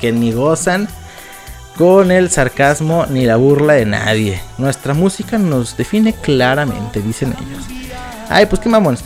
[0.00, 0.88] que ni gozan
[1.76, 4.40] con el sarcasmo ni la burla de nadie.
[4.56, 7.64] Nuestra música nos define claramente, dicen ellos.
[8.30, 9.04] Ay, pues qué mamones.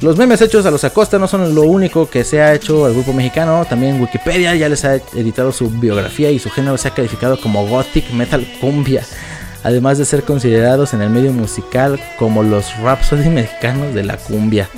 [0.00, 2.92] Los memes hechos a los Acosta no son lo único que se ha hecho al
[2.92, 3.64] grupo mexicano.
[3.68, 7.66] También Wikipedia ya les ha editado su biografía y su género se ha calificado como
[7.66, 9.02] gothic metal cumbia.
[9.62, 14.68] Además de ser considerados en el medio musical como los Rhapsody mexicanos de la cumbia.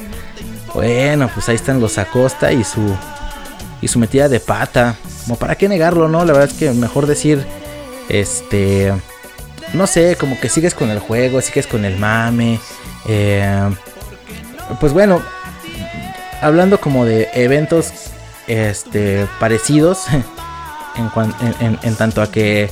[0.74, 2.94] Bueno, pues ahí están los Acosta y su
[3.80, 4.94] y su metida de pata.
[5.24, 6.24] Como para qué negarlo, ¿no?
[6.24, 7.44] La verdad es que mejor decir
[8.08, 8.92] este
[9.72, 12.60] no sé, como que sigues con el juego, sigues con el mame.
[13.08, 13.70] Eh,
[14.80, 15.22] pues bueno,
[16.40, 17.92] hablando como de eventos
[18.46, 20.06] este, parecidos,
[21.60, 22.70] en, en, tanto a que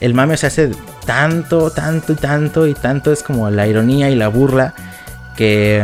[0.00, 0.70] el mame se hace
[1.04, 4.74] tanto, tanto y tanto y tanto, es como la ironía y la burla,
[5.36, 5.82] que,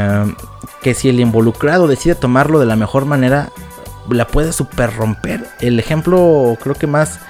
[0.82, 3.50] que si el involucrado decide tomarlo de la mejor manera,
[4.10, 5.46] la puede super romper.
[5.60, 7.20] El ejemplo creo que más,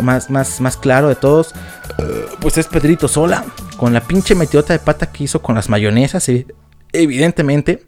[0.00, 1.54] más, más, más claro de todos,
[2.40, 3.44] pues es Pedrito Sola,
[3.76, 6.28] con la pinche metiota de pata que hizo con las mayonesas,
[6.92, 7.82] evidentemente.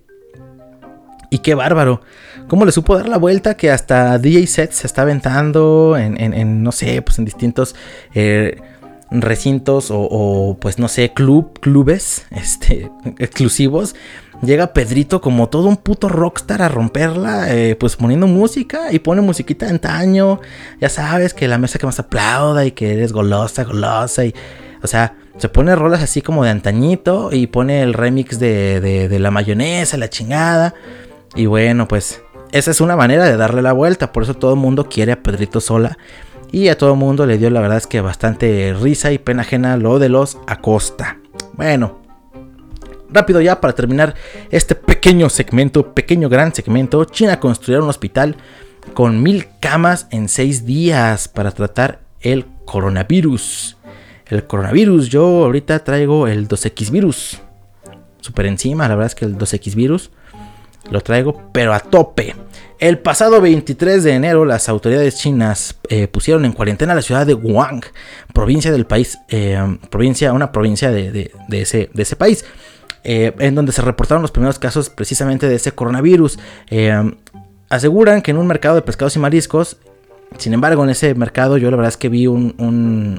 [1.31, 2.01] Y qué bárbaro.
[2.49, 6.73] ¿Cómo le supo dar la vuelta que hasta DJ Sets se está aventando en, no
[6.73, 7.75] sé, pues en distintos
[8.15, 8.61] eh,
[9.11, 13.95] recintos o, pues no sé, club, clubes este, exclusivos?
[14.43, 19.23] Llega Pedrito como todo un puto rockstar a romperla, eh, pues poniendo música y pone
[19.23, 20.41] musiquita de antaño.
[20.81, 24.35] Ya sabes que la mesa que más aplauda y que eres golosa, golosa y...
[24.83, 29.19] O sea, se pone rolas así como de antañito y pone el remix de, de
[29.19, 30.75] la mayonesa, la chingada.
[31.35, 34.13] Y bueno, pues esa es una manera de darle la vuelta.
[34.13, 35.99] Por eso todo el mundo quiere a Pedrito Sola.
[36.53, 39.43] Y a todo el mundo le dio la verdad es que bastante risa y pena
[39.43, 41.19] ajena lo de los Acosta.
[41.55, 41.99] Bueno,
[43.11, 44.15] rápido ya para terminar
[44.53, 47.05] este pequeño segmento, pequeño gran segmento.
[47.07, 48.37] China construirá un hospital
[48.93, 53.74] con mil camas en seis días para tratar el coronavirus.
[54.27, 57.41] El coronavirus, yo ahorita traigo el 2X virus.
[58.21, 60.11] Super encima, la verdad es que el 2X virus
[60.91, 62.35] lo traigo, pero a tope.
[62.79, 67.35] El pasado 23 de enero, las autoridades chinas eh, pusieron en cuarentena la ciudad de
[67.35, 67.81] Wuhan,
[68.33, 72.45] provincia del país, eh, provincia, una provincia de, ese, país,
[73.05, 76.39] eh, en donde se reportaron los primeros casos precisamente de ese coronavirus.
[77.69, 79.79] aseguran que en un mercado de pescados y mariscos,
[80.39, 82.55] sin embargo, en ese mercado yo la verdad es que vi un,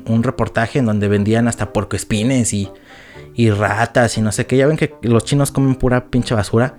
[0.06, 2.70] un, reportaje en donde vendían hasta porcoespines y,
[3.34, 4.58] y ratas y no sé qué.
[4.58, 6.76] Ya ven que los chinos comen pura pinche basura.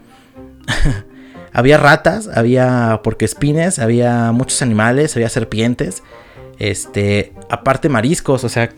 [1.53, 6.03] había ratas, había porquespines, había muchos animales, había serpientes.
[6.59, 8.71] Este, aparte mariscos, o sea,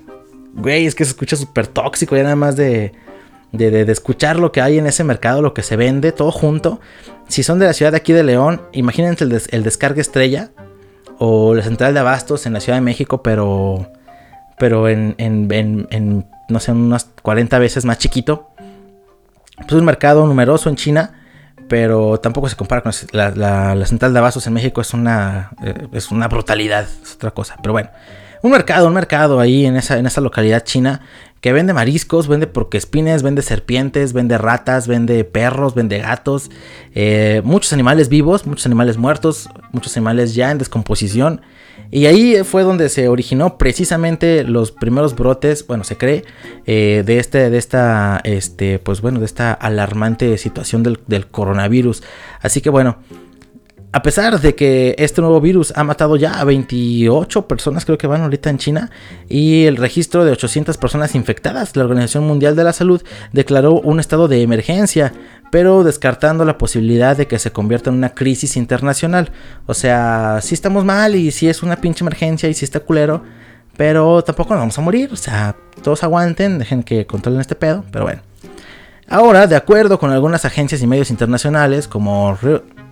[0.55, 2.93] güey, es que se escucha súper tóxico ya nada más de,
[3.53, 6.81] de, escuchar lo que hay en ese mercado, lo que se vende, todo junto.
[7.27, 10.53] Si son de la ciudad de aquí de León, imagínense el, el descarga estrella
[11.19, 13.91] o la central de abastos en la Ciudad de México, pero,
[14.59, 18.51] pero en, en, en no sé, unas 40 veces más chiquito.
[19.57, 21.15] Pues un mercado numeroso en China
[21.69, 26.11] pero tampoco se compara con la, central de abastos en México, es una, eh, es
[26.11, 27.57] una brutalidad, es otra cosa.
[27.63, 27.91] Pero bueno,
[28.43, 31.03] un mercado, un mercado ahí en esa, en esa localidad china
[31.41, 36.51] que vende mariscos, vende porquespines, vende serpientes, vende ratas, vende perros, vende gatos,
[36.95, 41.41] eh, muchos animales vivos, muchos animales muertos, muchos animales ya en descomposición.
[41.91, 46.25] Y ahí fue donde se originó precisamente los primeros brotes, bueno, se cree,
[46.67, 52.03] eh, de, este, de esta, este, pues bueno, de esta alarmante situación del, del coronavirus.
[52.43, 52.99] Así que bueno,
[53.91, 58.07] a pesar de que este nuevo virus ha matado ya a 28 personas, creo que
[58.07, 58.91] van ahorita en China,
[59.29, 63.99] y el registro de 800 personas infectadas, la Organización Mundial de la Salud declaró un
[63.99, 65.15] estado de emergencia,
[65.51, 69.31] pero descartando la posibilidad de que se convierta en una crisis internacional.
[69.67, 73.23] O sea, si estamos mal y si es una pinche emergencia y si está culero,
[73.79, 75.09] pero tampoco nos vamos a morir.
[75.13, 78.21] O sea, todos aguanten, dejen que controlen este pedo, pero bueno.
[79.09, 82.37] Ahora, de acuerdo con algunas agencias y medios internacionales como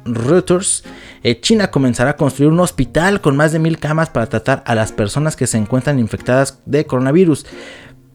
[0.06, 0.84] Reuters,
[1.22, 4.74] eh, China comenzará a construir un hospital con más de mil camas para tratar a
[4.74, 7.46] las personas que se encuentran infectadas de coronavirus.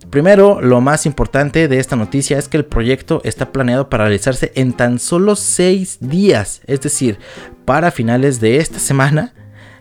[0.10, 4.52] Primero, lo más importante de esta noticia es que el proyecto está planeado para realizarse
[4.56, 7.18] en tan solo seis días, es decir,
[7.66, 9.34] para finales de esta semana.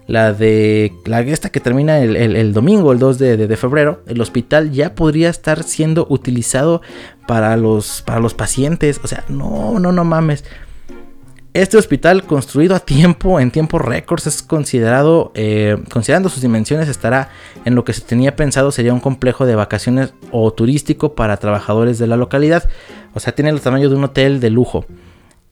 [0.06, 4.72] La de la esta que termina el, domingo, el 2 de, de, febrero, el hospital
[4.72, 6.82] ya podría estar siendo utilizado
[7.28, 9.00] para los, para los pacientes.
[9.04, 10.44] O sea, no, no, no mames.
[11.52, 17.30] Este hospital, construido a tiempo, en tiempo récords, es considerado, eh, considerando sus dimensiones, estará
[17.64, 21.98] en lo que se tenía pensado sería un complejo de vacaciones o turístico para trabajadores
[21.98, 22.68] de la localidad.
[23.14, 24.86] O sea, tiene el tamaño de un hotel de lujo.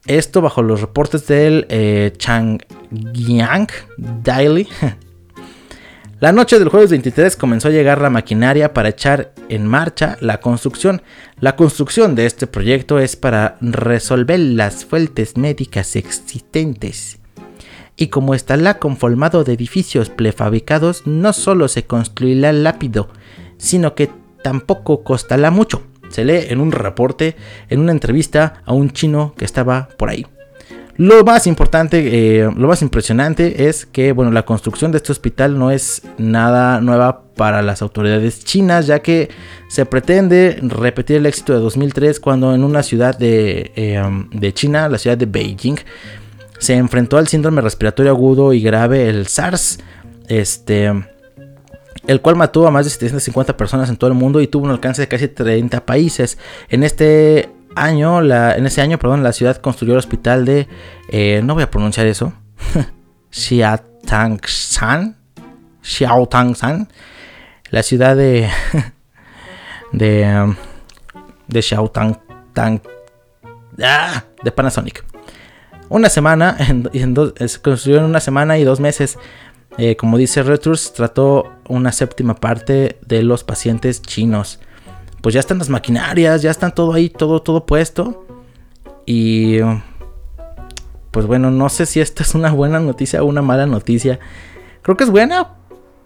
[0.07, 3.67] Esto bajo los reportes del eh, Changyang
[3.99, 4.69] Daily,
[6.21, 10.41] La noche del jueves 23 comenzó a llegar la maquinaria para echar en marcha la
[10.41, 11.01] construcción.
[11.39, 17.21] La construcción de este proyecto es para resolver las fuentes médicas existentes.
[17.97, 23.11] Y como está la conformado de edificios prefabricados, no solo se construirá lápido,
[23.57, 24.11] sino que
[24.43, 25.85] tampoco costará mucho.
[26.09, 27.37] Se lee en un reporte,
[27.69, 30.27] en una entrevista a un chino que estaba por ahí.
[30.99, 35.57] Lo más importante, eh, lo más impresionante es que, bueno, la construcción de este hospital
[35.57, 39.31] no es nada nueva para las autoridades chinas, ya que
[39.69, 44.89] se pretende repetir el éxito de 2003 cuando en una ciudad de, eh, de China,
[44.89, 45.77] la ciudad de Beijing,
[46.59, 49.79] se enfrentó al síndrome respiratorio agudo y grave, el SARS,
[50.27, 50.93] este,
[52.09, 54.73] el cual mató a más de 750 personas en todo el mundo y tuvo un
[54.73, 56.39] alcance de casi 30 países.
[56.69, 57.51] En este
[57.83, 60.69] año, en ese año, perdón, la ciudad construyó el hospital de,
[61.11, 62.33] eh, no voy a pronunciar eso,
[63.31, 65.17] Xiaotangsan,
[65.83, 66.89] Xiaotangsan,
[67.71, 68.49] la ciudad de,
[69.93, 70.57] de, um,
[71.47, 72.19] de Xiaotang,
[73.83, 75.05] ah, de Panasonic.
[75.89, 79.19] Una semana, en, en dos, se construyó en una semana y dos meses.
[79.77, 84.59] Eh, como dice Reuters, trató una séptima parte de los pacientes chinos.
[85.21, 88.27] Pues ya están las maquinarias, ya están todo ahí, todo, todo puesto.
[89.07, 89.59] Y
[91.11, 94.21] pues bueno, no sé si esta es una buena noticia o una mala noticia.
[94.83, 95.55] Creo que es buena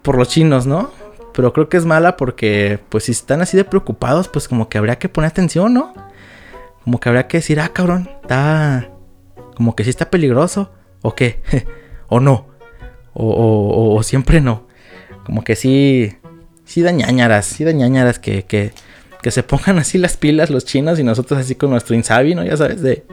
[0.01, 0.91] por los chinos, ¿no?
[1.33, 4.77] Pero creo que es mala porque, pues si están así de preocupados, pues como que
[4.77, 5.93] habría que poner atención, ¿no?
[6.83, 8.89] Como que habría que decir, ah, cabrón, está...
[9.55, 10.71] Como que sí está peligroso.
[11.01, 11.41] ¿O qué?
[12.07, 12.47] ¿O no?
[13.13, 14.67] O, siempre no.
[15.25, 16.17] Como que sí...
[16.65, 18.71] Sí dañañaras, sí dañañaras que, que,
[19.23, 22.43] que se pongan así las pilas los chinos y nosotros así con nuestro insabi, ¿no?
[22.43, 23.05] Ya sabes, de...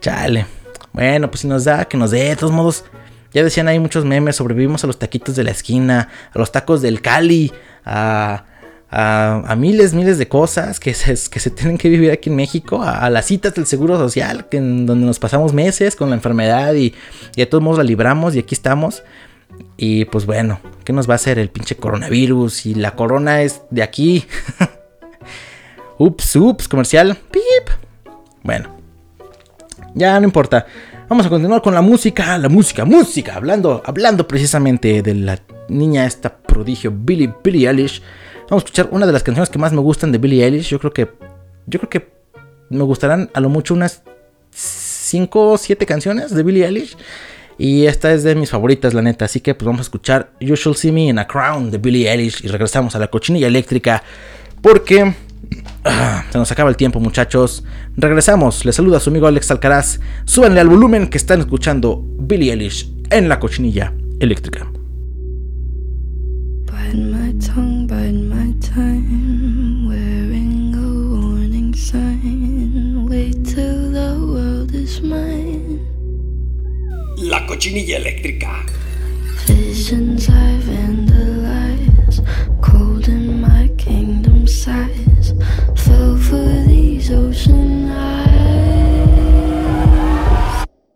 [0.00, 0.46] Chale.
[0.92, 2.24] Bueno, pues si nos da, que nos dé.
[2.30, 2.84] De todos modos,
[3.32, 4.36] ya decían ahí muchos memes.
[4.36, 7.52] Sobrevivimos a los taquitos de la esquina, a los tacos del Cali,
[7.84, 8.44] a,
[8.90, 12.82] a, miles, miles de cosas que se, que se tienen que vivir aquí en México,
[12.82, 16.74] a, las citas del Seguro Social, que en donde nos pasamos meses con la enfermedad
[16.74, 16.94] y,
[17.36, 19.04] y de todos modos la libramos y aquí estamos.
[19.76, 22.66] Y pues bueno, ¿qué nos va a hacer el pinche coronavirus?
[22.66, 24.26] Y la corona es de aquí.
[25.98, 27.16] ups, ups, comercial.
[27.30, 27.70] Pip.
[28.42, 28.76] Bueno,
[29.94, 30.66] ya no importa.
[31.08, 33.34] Vamos a continuar con la música, la música, música.
[33.34, 38.02] Hablando, hablando precisamente de la niña esta prodigio Billie, Billie Eilish.
[38.50, 40.68] Vamos a escuchar una de las canciones que más me gustan de Billie Eilish.
[40.68, 41.08] Yo creo que,
[41.66, 42.08] yo creo que
[42.70, 44.02] me gustarán a lo mucho unas
[44.50, 46.96] 5 o 7 canciones de Billie Eilish.
[47.58, 49.24] Y esta es de mis favoritas, la neta.
[49.24, 52.10] Así que pues vamos a escuchar You Should See Me in a Crown de Billie
[52.10, 52.44] Eilish.
[52.44, 54.02] Y regresamos a la cochinilla eléctrica.
[54.60, 55.14] Porque
[56.30, 57.64] se nos acaba el tiempo, muchachos.
[57.96, 58.64] Regresamos.
[58.64, 60.00] Les saluda su amigo Alex Alcaraz.
[60.24, 64.66] Súbanle al volumen que están escuchando Billie Eilish en la cochinilla eléctrica.
[66.66, 67.86] Bite my tongue,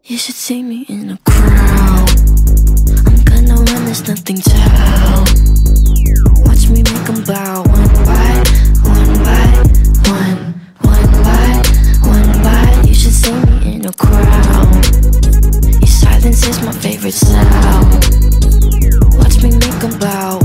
[0.05, 2.11] You should see me in a crowd.
[3.07, 3.87] I'm gonna run.
[6.47, 8.45] Watch me make them bow one by
[8.87, 9.47] one by
[10.07, 10.39] one,
[10.87, 11.51] one by
[12.07, 12.83] one by.
[12.87, 14.85] You should see me in a crowd.
[15.81, 17.91] Your silence is my favorite sound.
[19.19, 20.39] Watch me make them bow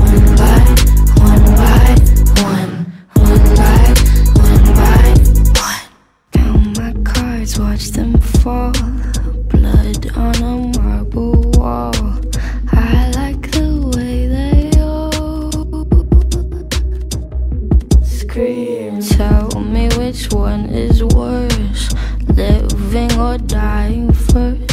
[20.46, 21.92] one is worse,
[22.28, 24.65] living or dying first.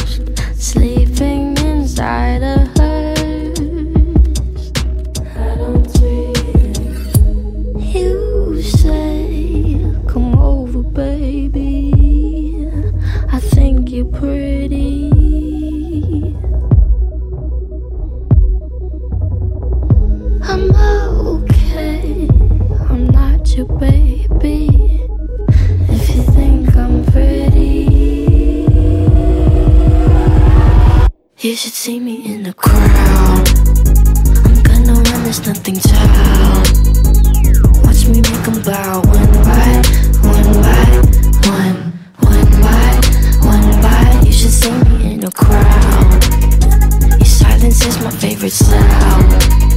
[31.44, 33.48] You should see me in the crowd.
[34.46, 35.94] I'm gonna run, there's nothing to.
[37.84, 39.82] Watch me make them bow one by
[40.24, 40.84] one by
[41.44, 42.92] one, one by
[43.44, 44.22] one by.
[44.24, 46.24] You should see me in a crowd.
[47.18, 49.73] Your silence is my favorite sound.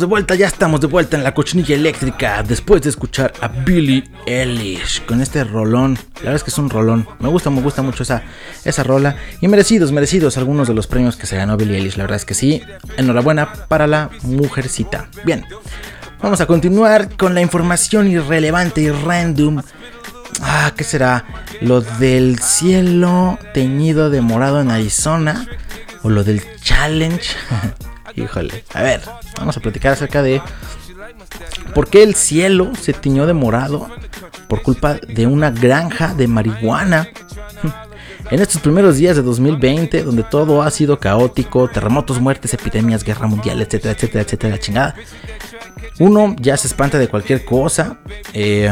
[0.00, 4.04] De vuelta, ya estamos de vuelta en la cochinilla eléctrica después de escuchar a Billie
[4.26, 5.98] Eilish con este rolón.
[6.16, 7.06] La verdad es que es un rolón.
[7.18, 8.22] Me gusta, me gusta mucho esa,
[8.64, 9.16] esa rola.
[9.40, 11.96] Y merecidos, merecidos algunos de los premios que se ganó Billie Eilish.
[11.96, 12.62] La verdad es que sí.
[12.96, 15.08] Enhorabuena para la mujercita.
[15.24, 15.44] Bien,
[16.22, 19.62] vamos a continuar con la información irrelevante y random.
[20.40, 21.24] Ah, ¿qué será?
[21.60, 25.46] Lo del cielo teñido de morado en Arizona.
[26.02, 27.36] O lo del challenge.
[28.16, 28.64] Híjole.
[28.72, 29.00] A ver,
[29.38, 30.40] vamos a platicar acerca de
[31.74, 33.88] por qué el cielo se tiñó de morado
[34.48, 37.08] por culpa de una granja de marihuana.
[38.30, 43.26] En estos primeros días de 2020, donde todo ha sido caótico, terremotos, muertes, epidemias, guerra
[43.26, 44.94] mundial, etcétera, etcétera, etcétera, chingada.
[45.98, 47.98] Uno ya se espanta de cualquier cosa
[48.32, 48.70] eh,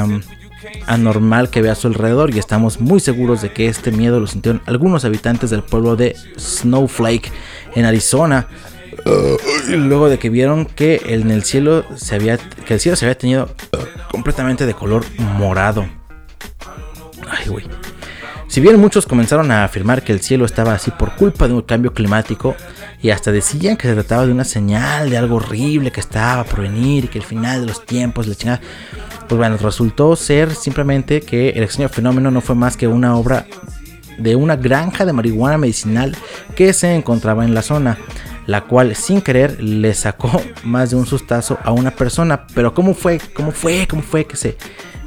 [0.86, 4.26] anormal que vea a su alrededor y estamos muy seguros de que este miedo lo
[4.26, 7.30] sintieron algunos habitantes del pueblo de Snowflake
[7.74, 8.48] en Arizona.
[9.68, 13.54] Luego de que vieron que el cielo se había que el cielo se había teñido
[14.10, 15.86] completamente de color morado.
[17.28, 17.66] Ay.
[18.52, 21.62] Si bien muchos comenzaron a afirmar que el cielo estaba así por culpa de un
[21.62, 22.54] cambio climático
[23.00, 26.60] y hasta decían que se trataba de una señal de algo horrible que estaba por
[26.60, 28.60] venir y que el final de los tiempos, la chingada,
[29.26, 33.46] pues bueno, resultó ser simplemente que el extraño fenómeno no fue más que una obra
[34.18, 36.14] de una granja de marihuana medicinal
[36.54, 37.96] que se encontraba en la zona,
[38.46, 40.30] la cual sin querer le sacó
[40.64, 42.46] más de un sustazo a una persona.
[42.54, 43.20] Pero ¿cómo fue?
[43.34, 43.86] ¿Cómo fue?
[43.88, 44.56] ¿Cómo fue que se,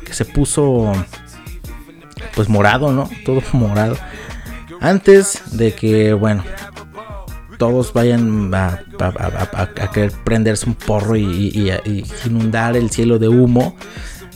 [0.05, 0.93] que se puso
[2.35, 3.09] pues morado, ¿no?
[3.25, 3.95] Todo morado.
[4.81, 6.43] Antes de que, bueno,
[7.57, 13.75] todos vayan a, a, querer prenderse un porro y, y, inundar el cielo de humo.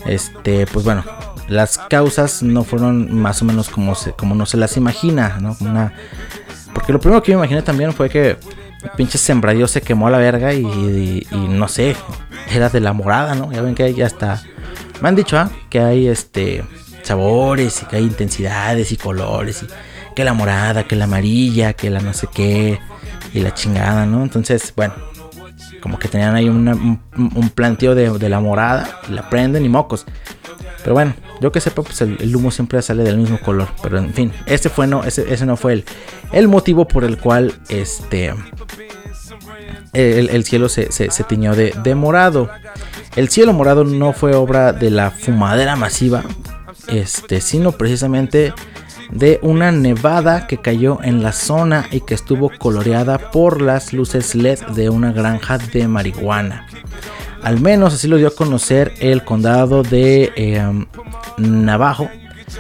[0.06, 1.04] Este, pues bueno,
[1.50, 5.58] las causas no fueron más o menos como, se, como no se las imagina, ¿no?
[6.74, 8.38] Porque lo primero que me imaginé también fue que
[8.84, 11.96] el pinche sembradío se quemó a la verga y, no sé,
[12.52, 13.52] era de la morada, ¿no?
[13.52, 14.42] Ya ven que ya está.
[15.02, 15.50] Me han dicho, ¿ah?
[15.70, 16.64] Que hay este
[17.04, 19.68] sabores y que hay intensidades y colores y
[20.16, 22.80] que la morada, que la amarilla, que la no sé qué
[23.34, 24.24] y la chingada, ¿no?
[24.24, 24.94] Entonces, bueno,
[25.82, 26.68] como que tenían ahí un,
[27.16, 30.06] un, planteo de, de, la morada y la prenden y mocos.
[30.84, 33.68] Pero bueno, yo que sepa, pues el, humo siempre sale del mismo color.
[33.82, 35.86] Pero en fin, ese fue no, ese, no fue el,
[36.32, 38.34] el motivo por el cual este
[39.94, 42.50] el, el cielo se, se, se tiñó de, de morado.
[43.16, 46.24] El cielo morado no fue obra de la fumadera masiva,
[46.88, 48.54] este, sino precisamente
[49.12, 54.36] de una nevada que cayó en la zona y que estuvo coloreada por las luces
[54.36, 56.68] LED de una granja de marihuana.
[57.44, 60.62] Al menos así lo dio a conocer el condado de eh,
[61.38, 62.10] Navajo,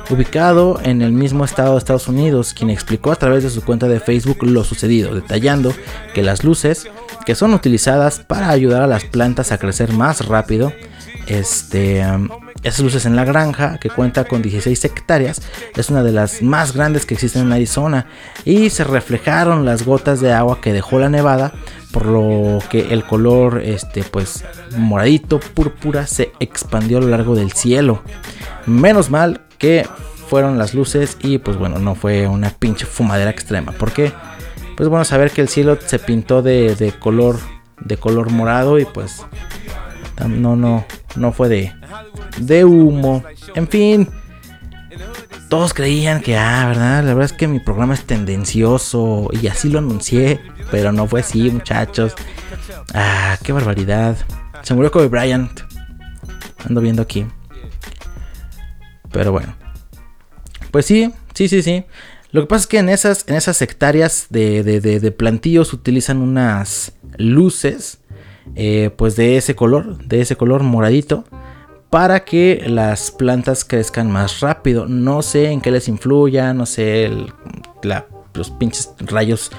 [0.09, 3.87] ubicado en el mismo estado de Estados Unidos, quien explicó a través de su cuenta
[3.87, 5.73] de Facebook lo sucedido, detallando
[6.13, 6.87] que las luces
[7.25, 10.71] que son utilizadas para ayudar a las plantas a crecer más rápido,
[11.29, 12.03] este,
[12.63, 15.41] esas luces en la granja, que cuenta con 16 hectáreas,
[15.75, 18.07] es una de las más grandes que existen en Arizona
[18.45, 21.53] y se reflejaron las gotas de agua que dejó la nevada,
[21.91, 24.43] por lo que el color este pues
[24.77, 28.01] moradito púrpura se expandió a lo largo del cielo.
[28.65, 29.87] Menos mal que
[30.27, 34.11] fueron las luces y pues bueno, no fue una pinche fumadera extrema, porque
[34.75, 37.39] pues bueno saber que el cielo se pintó de, de color
[37.79, 39.25] de color morado y pues
[40.27, 40.85] no no
[41.19, 41.73] no fue de
[42.39, 43.23] de humo.
[43.55, 44.07] En fin,
[45.49, 47.03] todos creían que, ah, ¿verdad?
[47.03, 50.39] La verdad es que mi programa es tendencioso y así lo anuncié,
[50.71, 52.13] pero no fue así, muchachos.
[52.93, 54.17] Ah, qué barbaridad.
[54.61, 55.61] Se murió Kobe Bryant.
[56.65, 57.25] Ando viendo aquí.
[59.11, 59.55] Pero bueno.
[60.71, 61.85] Pues sí, sí, sí, sí.
[62.31, 65.73] Lo que pasa es que en esas, en esas hectáreas de, de, de, de plantillos
[65.73, 67.99] utilizan unas luces,
[68.55, 71.23] eh, pues de ese color, de ese color moradito
[71.89, 74.85] para que las plantas crezcan más rápido.
[74.85, 77.33] No sé en qué les influya, no sé el,
[77.81, 79.51] la, los pinches rayos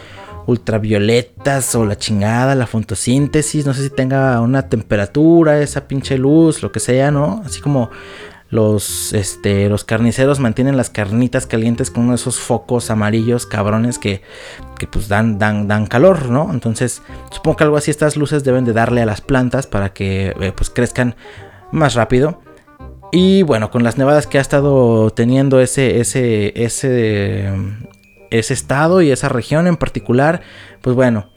[0.47, 6.63] ultravioletas o la chingada, la fotosíntesis, no sé si tenga una temperatura, esa pinche luz,
[6.63, 7.43] lo que sea, ¿no?
[7.45, 7.91] Así como
[8.51, 13.99] los, este, los carniceros mantienen las carnitas calientes con uno de esos focos amarillos cabrones
[13.99, 14.23] que,
[14.79, 16.53] que pues dan, dan, dan calor, ¿no?
[16.53, 20.35] Entonces supongo que algo así estas luces deben de darle a las plantas para que
[20.41, 21.15] eh, pues crezcan
[21.71, 22.41] más rápido.
[23.13, 27.53] Y bueno, con las nevadas que ha estado teniendo ese, ese, ese,
[28.31, 30.43] ese estado y esa región en particular,
[30.81, 31.31] pues bueno,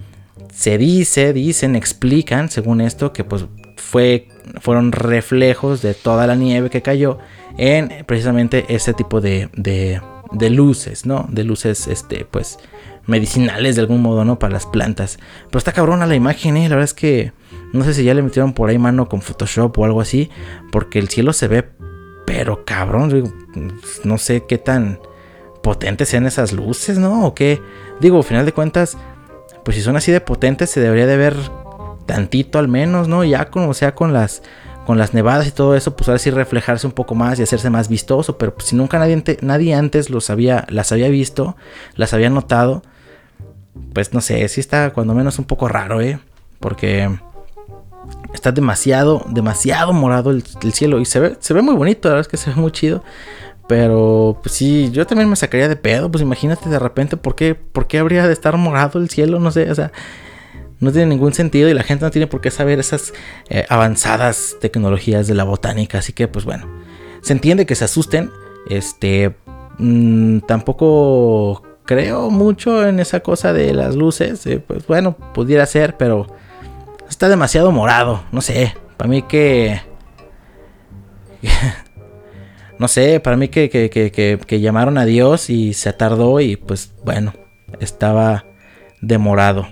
[0.54, 3.46] se dice, dicen, explican, según esto, que pues
[3.84, 4.28] fue,
[4.62, 7.20] fueron reflejos de toda la nieve que cayó
[7.58, 11.28] en precisamente ese tipo de, de, de luces, ¿no?
[11.30, 12.58] De luces, este, pues,
[13.06, 14.40] medicinales de algún modo, ¿no?
[14.40, 15.20] Para las plantas.
[15.48, 16.70] Pero está cabrona la imagen, ¿eh?
[16.70, 17.34] La verdad es que
[17.74, 20.30] no sé si ya le metieron por ahí mano con Photoshop o algo así,
[20.72, 21.68] porque el cielo se ve,
[22.26, 23.34] pero cabrón,
[24.04, 25.00] no sé qué tan
[25.62, 27.26] potentes sean esas luces, ¿no?
[27.26, 27.62] O qué.
[28.00, 28.98] Digo, al final de cuentas,
[29.64, 31.36] pues si son así de potentes, se debería de ver
[32.06, 33.24] tantito al menos, ¿no?
[33.24, 34.44] Ya como sea con las
[34.86, 37.70] con las nevadas y todo eso, pues ahora sí reflejarse un poco más y hacerse
[37.70, 38.38] más vistoso.
[38.38, 41.56] Pero pues, si nunca nadie, nadie antes los había, las había visto,
[41.96, 42.84] las había notado,
[43.94, 46.20] pues no sé, sí está cuando menos un poco raro, ¿eh?
[46.60, 47.10] Porque
[48.34, 50.44] está demasiado, demasiado morado el,
[50.74, 52.72] cielo y se ve, se ve muy bonito, la verdad es que se ve muy
[52.72, 53.04] chido.
[53.68, 57.56] Pero pues sí, yo también me sacaría de pedo, pues imagínate de repente por qué,
[57.56, 59.94] por qué habría de estar morado el cielo, no sé, o sea,
[60.80, 63.14] no tiene ningún sentido y la gente no tiene por qué saber esas
[63.50, 66.00] eh, avanzadas tecnologías de la botánica.
[66.00, 66.68] Así que, pues bueno,
[67.22, 68.32] se entiende que se asusten.
[68.70, 69.36] Este,
[69.78, 74.46] mm, tampoco creo mucho en esa cosa de las luces.
[74.46, 76.28] Eh, pues bueno, pudiera ser, pero
[77.10, 78.24] está demasiado morado.
[78.32, 79.82] No sé, para mí que...
[82.80, 86.94] no sé, para mí que, que, que, llamaron a Dios y se tardó y pues
[87.04, 87.34] bueno,
[87.80, 88.46] estaba
[89.02, 89.68] demorado.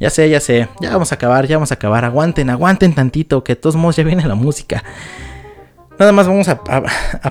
[0.00, 0.68] Ya sé, ya sé.
[0.80, 2.04] Ya vamos a acabar, ya vamos a acabar.
[2.04, 4.84] Aguanten, aguanten tantito, que de todos modos ya viene la música.
[5.98, 6.62] Nada más vamos a,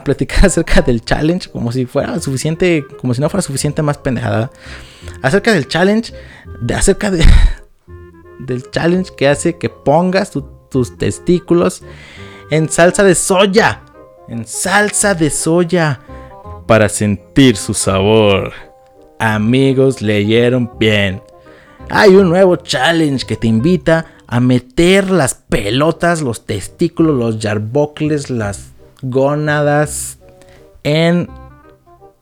[0.04, 4.52] platicar acerca del challenge, como si fuera suficiente, como si no fuera suficiente más pendejada.
[5.22, 6.14] Acerca del challenge,
[6.62, 7.26] de, acerca de,
[8.40, 11.84] del challenge que hace que pongas tus testículos
[12.50, 13.82] en salsa de soya.
[14.30, 16.00] En salsa de soya.
[16.66, 18.54] Para sentir su sabor.
[19.20, 21.22] Amigos, leyeron bien.
[21.90, 28.30] Hay un nuevo challenge que te invita a meter las pelotas, los testículos, los yarbocles,
[28.30, 30.18] las gónadas
[30.84, 31.30] en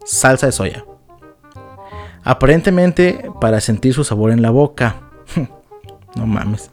[0.04, 0.86] salsa de soya.
[2.24, 5.02] Aparentemente para sentir su sabor en la boca.
[6.16, 6.70] no mames.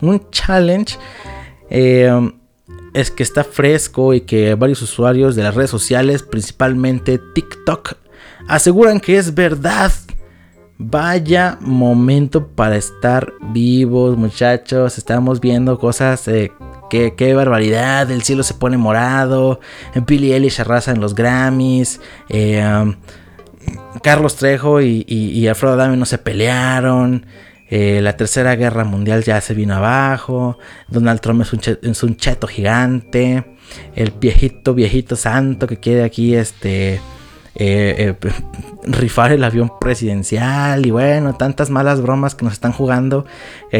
[0.00, 0.96] Un challenge
[1.68, 2.32] eh,
[2.94, 7.94] es que está fresco y que varios usuarios de las redes sociales, principalmente TikTok,
[8.50, 9.92] aseguran que es verdad.
[10.82, 14.98] Vaya momento para estar vivos, muchachos.
[14.98, 16.26] Estamos viendo cosas.
[16.28, 16.52] Eh,
[16.88, 18.10] qué, barbaridad.
[18.10, 19.60] El cielo se pone morado.
[20.06, 22.00] Billy Eilish arrasa en los Grammys.
[22.28, 22.94] Eh, um,
[24.02, 27.26] Carlos Trejo y, y, Alfredo Adame no se pelearon.
[27.68, 30.58] Eh, la tercera guerra mundial ya se vino abajo.
[30.88, 33.44] Donald Trump es un, es un cheto gigante.
[33.94, 37.00] El viejito, viejito santo que quiere aquí este
[37.62, 38.32] eh, eh,
[38.84, 43.26] rifar el avión presidencial y bueno, tantas malas bromas que nos están jugando.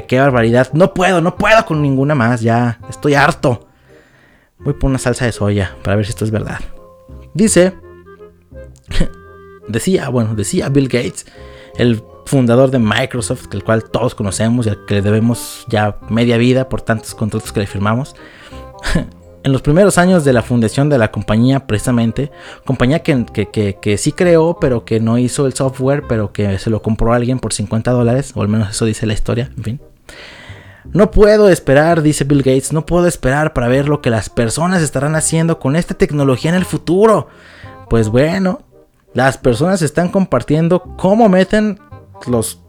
[0.07, 0.69] qué barbaridad.
[0.75, 3.67] No puedo, no puedo con ninguna más, ya estoy harto.
[4.59, 6.61] Voy por una salsa de soya para ver si esto es verdad.
[7.33, 7.73] Dice,
[9.69, 11.25] decía, bueno, decía Bill Gates,
[11.79, 16.37] el fundador de Microsoft, el cual todos conocemos y al que le debemos ya media
[16.37, 18.15] vida por tantos contratos que le firmamos.
[19.43, 22.31] en los primeros años de la fundación de la compañía, precisamente,
[22.65, 27.13] compañía que, sí creó, pero que no hizo el software, pero que se lo compró
[27.13, 29.81] a alguien por 50 dólares, o al menos eso dice la historia, en fin.
[30.93, 34.83] No puedo esperar, dice Bill Gates, no puedo esperar para ver lo que las personas
[34.83, 37.29] estarán haciendo con esta tecnología en el futuro.
[37.89, 38.63] Pues bueno,
[39.15, 41.79] las personas están compartiendo cómo meten
[42.27, 42.61] los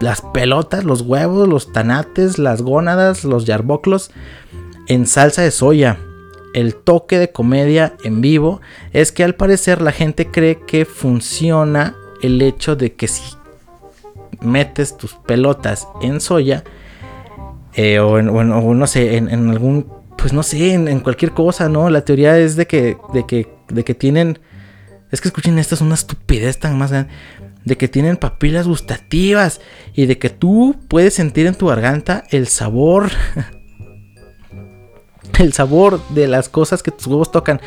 [0.00, 4.10] las pelotas, los huevos, los tanates, las gónadas, los yarboclos
[4.88, 5.98] en salsa de soya.
[6.54, 8.60] El toque de comedia en vivo
[8.92, 13.22] es que al parecer la gente cree que funciona el hecho de que si
[14.40, 16.64] metes tus pelotas en soya
[17.74, 19.86] eh, o, en, no sé, en, algún,
[20.18, 21.88] pues no sé, en, cualquier cosa, ¿no?
[21.88, 24.38] La teoría es de que, de que, de que tienen,
[25.10, 27.10] es que escuchen, esta es una estupidez tan más grande,
[27.64, 29.60] de que tienen papilas gustativas
[29.94, 33.10] y de que tú puedes sentir en tu garganta el sabor
[35.38, 37.60] el sabor de las cosas que tus huevos tocan.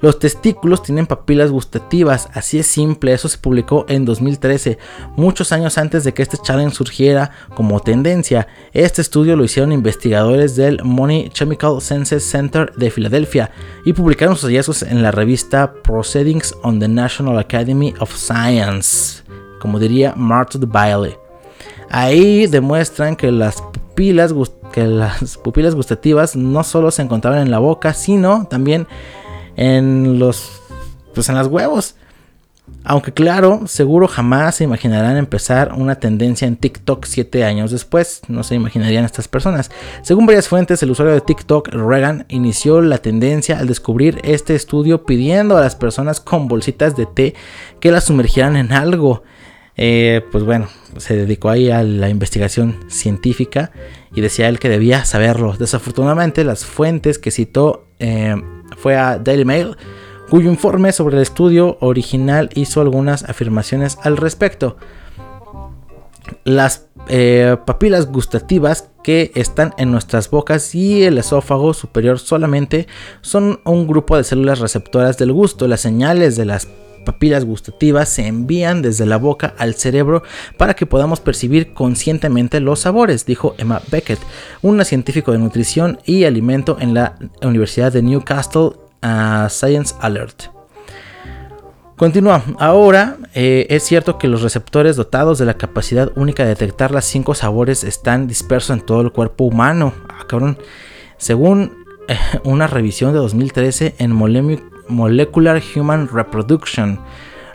[0.00, 4.76] Los testículos tienen papilas gustativas, así es simple, eso se publicó en 2013,
[5.16, 8.48] muchos años antes de que este challenge surgiera como tendencia.
[8.72, 13.52] Este estudio lo hicieron investigadores del Money Chemical Senses Center de Filadelfia
[13.84, 19.22] y publicaron sus hallazgos en la revista Proceedings on the National Academy of Science,
[19.60, 21.16] como diría Marta de Bailey.
[21.90, 24.32] Ahí demuestran que las pupilas
[24.72, 28.86] que las pupilas gustativas no solo se encontraban en la boca, sino también
[29.56, 30.60] en los
[31.14, 31.94] pues en los huevos.
[32.84, 38.22] Aunque claro, seguro jamás se imaginarán empezar una tendencia en TikTok 7 años después.
[38.28, 39.70] No se imaginarían estas personas.
[40.02, 45.04] Según varias fuentes, el usuario de TikTok, Reagan, inició la tendencia al descubrir este estudio
[45.04, 47.34] pidiendo a las personas con bolsitas de té
[47.78, 49.22] que las sumergieran en algo.
[49.76, 50.68] Eh, pues bueno,
[50.98, 53.70] se dedicó ahí a la investigación científica
[54.14, 55.54] y decía él que debía saberlo.
[55.58, 58.34] Desafortunadamente, las fuentes que citó eh,
[58.76, 59.76] fue a Daily Mail
[60.28, 64.76] cuyo informe sobre el estudio original hizo algunas afirmaciones al respecto.
[66.44, 72.86] Las eh, papilas gustativas que están en nuestras bocas y el esófago superior solamente
[73.20, 75.68] son un grupo de células receptoras del gusto.
[75.68, 76.68] Las señales de las
[77.04, 80.22] papilas gustativas se envían desde la boca al cerebro
[80.56, 84.20] para que podamos percibir conscientemente los sabores, dijo Emma Beckett,
[84.62, 88.72] una científica de nutrición y alimento en la Universidad de Newcastle
[89.02, 90.44] a Science Alert.
[91.96, 92.42] Continúa.
[92.58, 97.04] Ahora eh, es cierto que los receptores dotados de la capacidad única de detectar las
[97.04, 99.94] cinco sabores están dispersos en todo el cuerpo humano.
[100.08, 100.26] Ah,
[101.16, 104.10] Según eh, una revisión de 2013 en
[104.92, 107.00] Molecular Human Reproduction,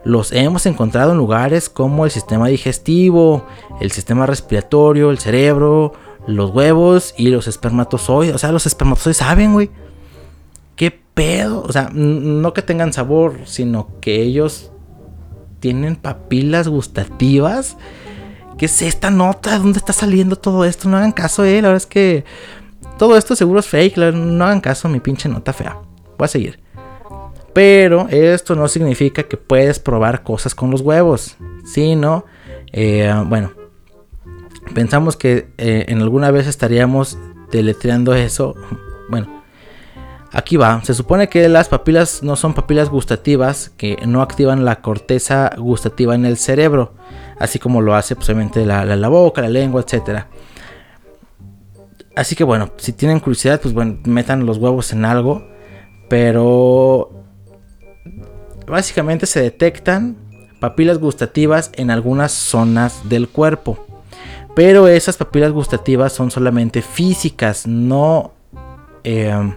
[0.03, 3.45] los hemos encontrado en lugares como el sistema digestivo,
[3.79, 5.93] el sistema respiratorio, el cerebro,
[6.27, 8.35] los huevos y los espermatozoides.
[8.35, 9.69] O sea, los espermatozoides saben, güey.
[10.75, 11.63] ¿Qué pedo?
[11.63, 14.71] O sea, no que tengan sabor, sino que ellos
[15.59, 17.77] tienen papilas gustativas.
[18.57, 19.57] ¿Qué es esta nota?
[19.57, 20.87] ¿Dónde está saliendo todo esto?
[20.89, 21.61] No hagan caso, eh.
[21.61, 22.25] La verdad es que
[22.97, 23.97] todo esto seguro es fake.
[24.13, 25.77] No hagan caso mi pinche nota fea.
[26.17, 26.66] Voy a seguir.
[27.57, 31.37] Pero esto no significa que puedes probar cosas con los huevos.
[31.65, 32.23] Sino,
[32.71, 33.51] eh, bueno,
[34.75, 37.17] pensamos que eh, en alguna vez estaríamos
[37.51, 38.53] deletreando eso.
[39.09, 39.41] Bueno,
[40.31, 44.81] Aquí va, se supone que las papilas no son papilas gustativas que no activan la
[44.81, 46.93] corteza gustativa en el cerebro,
[47.39, 50.25] así como lo hace pues, la, boca, la lengua, etc.
[52.15, 55.47] Así que bueno, si tienen curiosidad, pues bueno, metan los huevos en algo,
[56.07, 57.16] pero
[58.67, 60.17] básicamente se detectan
[60.59, 63.85] papilas gustativas en algunas zonas del cuerpo.
[64.55, 68.33] Pero esas papilas gustativas son solamente físicas, no...
[69.03, 69.53] Eh,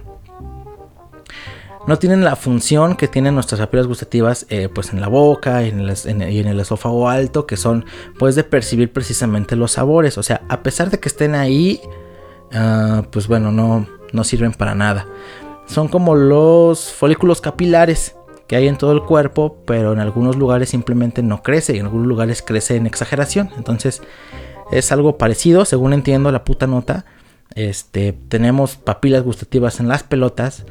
[1.87, 5.69] no tienen la función que tienen nuestras papilas gustativas eh, pues en la boca y
[5.69, 5.79] en,
[6.21, 7.85] el, esófago alto que son
[8.19, 11.81] pues de percibir precisamente los sabores o sea a pesar de que estén ahí
[12.53, 15.07] ah, pues bueno no, no sirven para nada
[15.65, 18.15] son como los folículos capilares
[18.51, 21.85] que hay en todo el cuerpo pero en algunos lugares simplemente no crece y en
[21.85, 24.01] algunos lugares crece en exageración entonces
[24.73, 27.05] es algo parecido según entiendo la puta nota
[27.55, 30.65] este tenemos papilas gustativas en las pelotas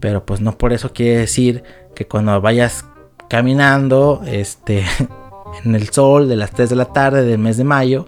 [0.00, 1.62] pero pues no por eso quiere decir
[1.94, 2.84] que cuando vayas
[3.28, 4.84] caminando este,
[5.64, 8.06] en el sol de las 3 de la tarde del mes de mayo,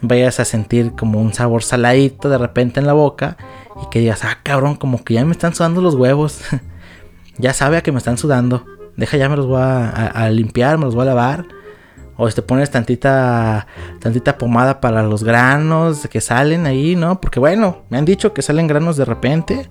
[0.00, 3.36] vayas a sentir como un sabor saladito de repente en la boca
[3.82, 6.40] y que digas, ah cabrón, como que ya me están sudando los huevos.
[7.38, 8.64] ya sabe a que me están sudando.
[8.96, 11.44] Deja ya me los voy a, limpiar, me los voy a lavar.
[12.16, 13.66] O te pones tantita,
[14.00, 17.20] tantita pomada para los granos que salen ahí, ¿no?
[17.20, 19.68] Porque bueno, me han dicho que salen granos de repente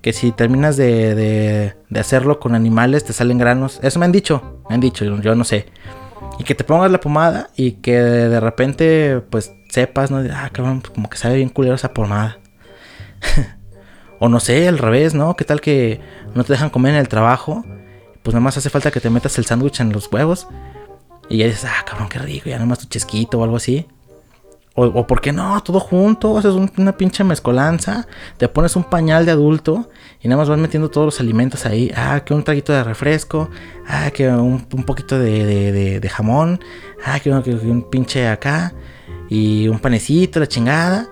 [0.00, 3.78] que si terminas de, de, hacerlo con animales te salen granos.
[3.82, 5.66] Eso me han dicho, me han dicho, yo, no sé.
[6.38, 10.18] Y que te pongas la pomada y que de repente pues sepas, ¿no?
[10.32, 12.38] Ah, cabrón, pues, como que sabe bien culero esa pomada.
[14.18, 15.36] o no sé, al revés, ¿no?
[15.36, 16.00] ¿Qué tal que
[16.36, 17.64] no te dejan comer en el trabajo?
[18.22, 20.48] Pues nada más hace falta que te metas el sándwich en los huevos.
[21.28, 23.86] Y ya dices, ah, cabrón, qué rico, ya nada más tu chesquito o algo así.
[24.74, 28.06] O, o por qué no, todo junto, haces una pinche mezcolanza,
[28.36, 29.88] te pones un pañal de adulto
[30.20, 31.90] y nada más vas metiendo todos los alimentos ahí.
[31.96, 33.48] Ah, que un traguito de refresco,
[33.88, 36.60] ah, que un, poquito de, de, jamón,
[37.04, 38.74] ah, que, un pinche acá
[39.30, 41.08] y un panecito, la chingada.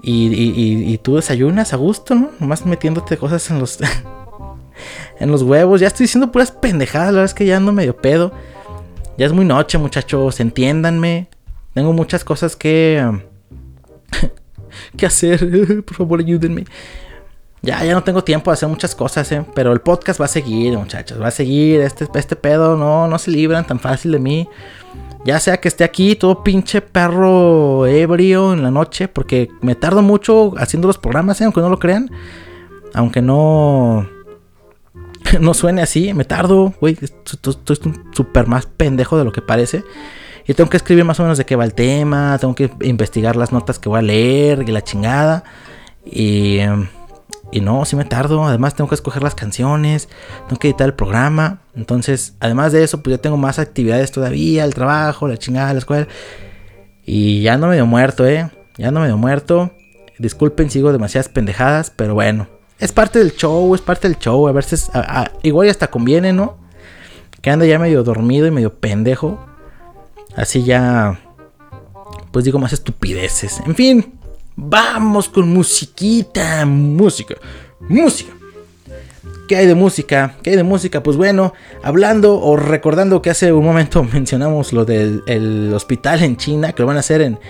[0.00, 2.30] Y, y, y, tú desayunas a gusto, ¿no?
[2.38, 3.78] Nomás metiéndote cosas en los,
[5.20, 5.80] en los huevos.
[5.80, 8.32] Ya estoy diciendo puras pendejadas, la verdad es que ya ando medio pedo.
[9.16, 11.28] Ya es muy noche, muchachos, entiéndanme.
[11.72, 13.20] Tengo muchas cosas que...
[14.96, 15.84] que hacer.
[15.86, 16.64] Por favor, ayúdenme.
[17.62, 19.42] Ya, ya no tengo tiempo de hacer muchas cosas, ¿eh?
[19.54, 21.20] Pero el podcast va a seguir, muchachos.
[21.20, 21.80] Va a seguir.
[21.80, 24.48] Este, este pedo no, no se libran tan fácil de mí.
[25.24, 29.08] Ya sea que esté aquí todo pinche perro ebrio en la noche.
[29.08, 31.44] Porque me tardo mucho haciendo los programas, ¿eh?
[31.44, 32.10] Aunque no lo crean.
[32.92, 34.06] Aunque no...
[35.40, 36.12] no suene así.
[36.14, 36.98] Me tardo, güey.
[37.00, 37.78] Estoy
[38.12, 39.84] súper más pendejo de lo que parece.
[40.46, 43.34] Y tengo que escribir más o menos de qué va el tema, tengo que investigar
[43.34, 45.42] las notas que voy a leer y la chingada.
[46.04, 46.58] Y,
[47.50, 48.44] y no, si me tardo.
[48.44, 50.08] Además, tengo que escoger las canciones,
[50.48, 51.62] tengo que editar el programa.
[51.74, 55.78] Entonces, además de eso, pues ya tengo más actividades todavía: el trabajo, la chingada, la
[55.78, 56.08] escuela.
[57.06, 58.50] Y ya no me dio muerto, eh.
[58.76, 59.72] Ya no me dio muerto.
[60.18, 62.48] Disculpen, sigo demasiadas pendejadas, pero bueno.
[62.78, 64.48] Es parte del show, es parte del show.
[64.48, 64.90] A veces,
[65.42, 66.56] igual hasta conviene, ¿no?
[67.40, 69.38] Que anda ya medio dormido y medio pendejo.
[70.36, 71.20] Así ya,
[72.32, 73.60] pues digo más estupideces.
[73.66, 74.14] En fin,
[74.56, 77.34] Vamos con musiquita, música,
[77.80, 78.32] música.
[79.48, 80.36] ¿Qué hay de música?
[80.42, 81.02] ¿Qué hay de música?
[81.02, 81.52] Pues bueno,
[81.82, 86.86] hablando o recordando que hace un momento mencionamos lo del hospital en China, que lo
[86.86, 87.40] van a hacer en,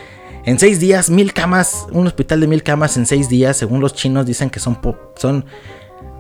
[0.47, 3.95] en seis días, mil camas, un hospital de mil camas en seis días, según los
[3.95, 4.79] chinos dicen que son,
[5.17, 5.47] son,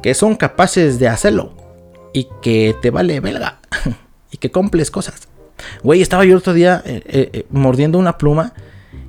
[0.02, 1.52] que son capaces de hacerlo
[2.12, 3.60] y que te vale belga
[4.30, 5.28] y que cumples cosas.
[5.82, 8.54] Güey, estaba yo otro día eh, eh, eh, mordiendo una pluma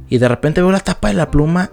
[0.09, 1.71] y de repente veo la tapa de la pluma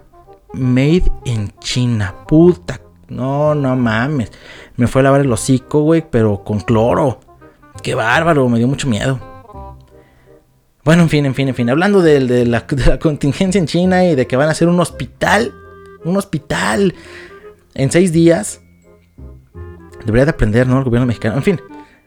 [0.53, 2.15] Made in China.
[2.29, 2.81] Puta.
[3.09, 4.31] No, no mames.
[4.77, 7.21] Me fue a lavar el hocico, güey, pero con cloro.
[7.83, 9.32] Qué bárbaro, me dio mucho miedo.
[10.85, 11.71] Bueno, en fin, en fin, en fin.
[11.71, 12.67] Hablando de, la,
[12.99, 15.53] contingencia en China y de que van a hacer un hospital.
[16.05, 16.95] Un hospital
[17.75, 18.61] en seis días.
[20.05, 20.79] Debería de aprender, ¿no?
[20.79, 21.37] El gobierno mexicano.
[21.37, 21.61] En fin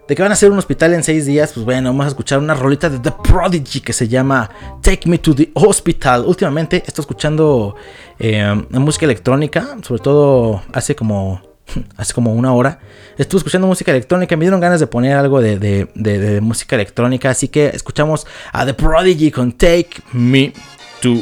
[0.08, 2.40] de que van a hacer un hospital en seis días, pues bueno, vamos a escuchar
[2.40, 4.50] una rolita de The Prodigy que se llama
[4.82, 6.26] Take Me to the Hospital.
[6.26, 7.76] Últimamente estoy escuchando
[8.20, 11.42] eh, música electrónica, sobre todo hace como,
[11.98, 12.80] hace como una hora.
[13.18, 17.68] Estuve escuchando música electrónica, me dieron ganas de poner algo de, música electrónica, así que
[17.68, 20.54] escuchamos a The Prodigy con Take Me
[21.02, 21.16] to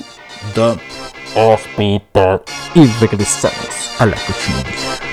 [0.56, 0.80] the
[1.36, 2.41] Hospital.
[2.76, 5.12] Y regresamos a la cochinilla.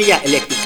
[0.00, 0.59] Eléctrica.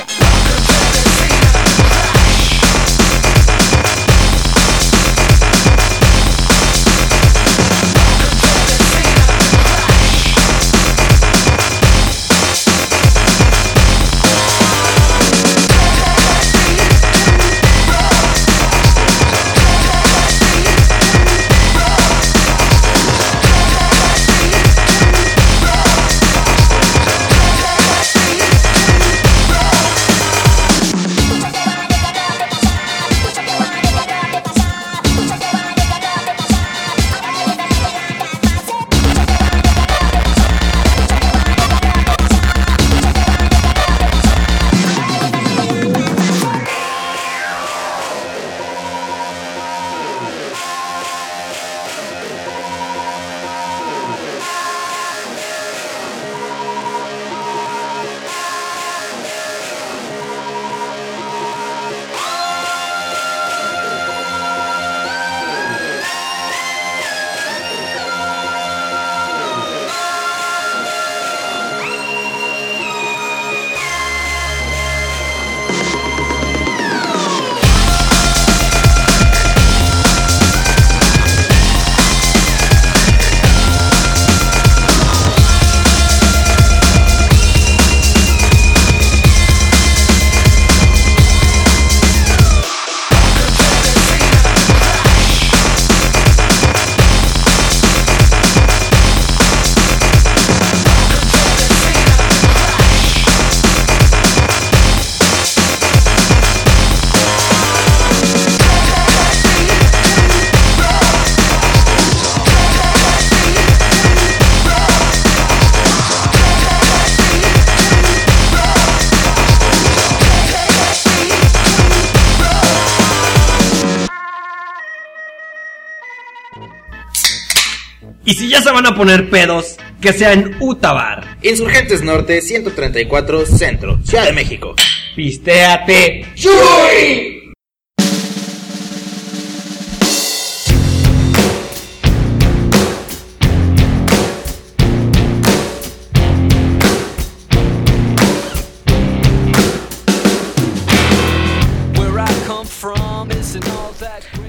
[128.24, 131.38] Y si ya se van a poner pedos, que sea en Utabar.
[131.42, 134.74] Insurgentes Norte 134 Centro, Ciudad de México.
[135.14, 136.26] Pistéate.
[136.34, 137.33] ¡Chuy!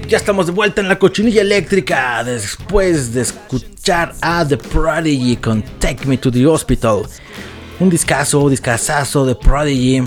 [0.08, 5.62] Ya estamos de vuelta en la cochinilla eléctrica después de escuchar a The Prodigy con
[5.80, 7.02] Take Me to the Hospital.
[7.80, 10.04] Un discazo, discazazo de Prodigy.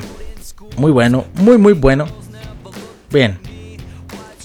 [0.78, 2.08] Muy bueno, muy muy bueno.
[3.12, 3.38] Bien.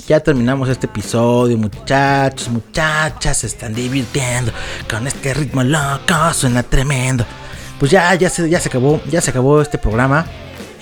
[0.09, 4.51] Ya terminamos este episodio, muchachos, muchachas, se están divirtiendo
[4.91, 7.25] con este ritmo loco, suena tremendo.
[7.79, 10.27] Pues ya, ya se, ya se acabó, ya se acabó este programa.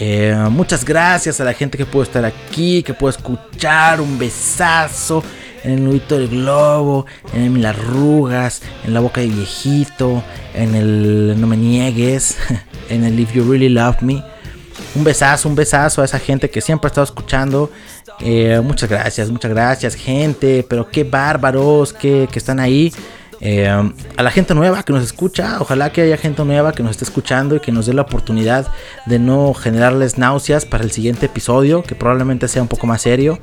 [0.05, 4.01] Eh, muchas gracias a la gente que pudo estar aquí, que pudo escuchar.
[4.01, 5.23] Un besazo
[5.63, 10.25] en el nudito del globo, en las arrugas, en la boca de viejito,
[10.55, 12.37] en el no me niegues,
[12.89, 14.25] en el if you really love me.
[14.97, 17.71] Un besazo, un besazo a esa gente que siempre ha estado escuchando.
[18.19, 20.67] Eh, muchas gracias, muchas gracias, gente.
[20.69, 22.93] Pero qué bárbaros que, que están ahí.
[23.45, 26.93] Eh, a la gente nueva que nos escucha, ojalá que haya gente nueva que nos
[26.93, 28.69] esté escuchando y que nos dé la oportunidad
[29.07, 33.41] de no generarles náuseas para el siguiente episodio, que probablemente sea un poco más serio.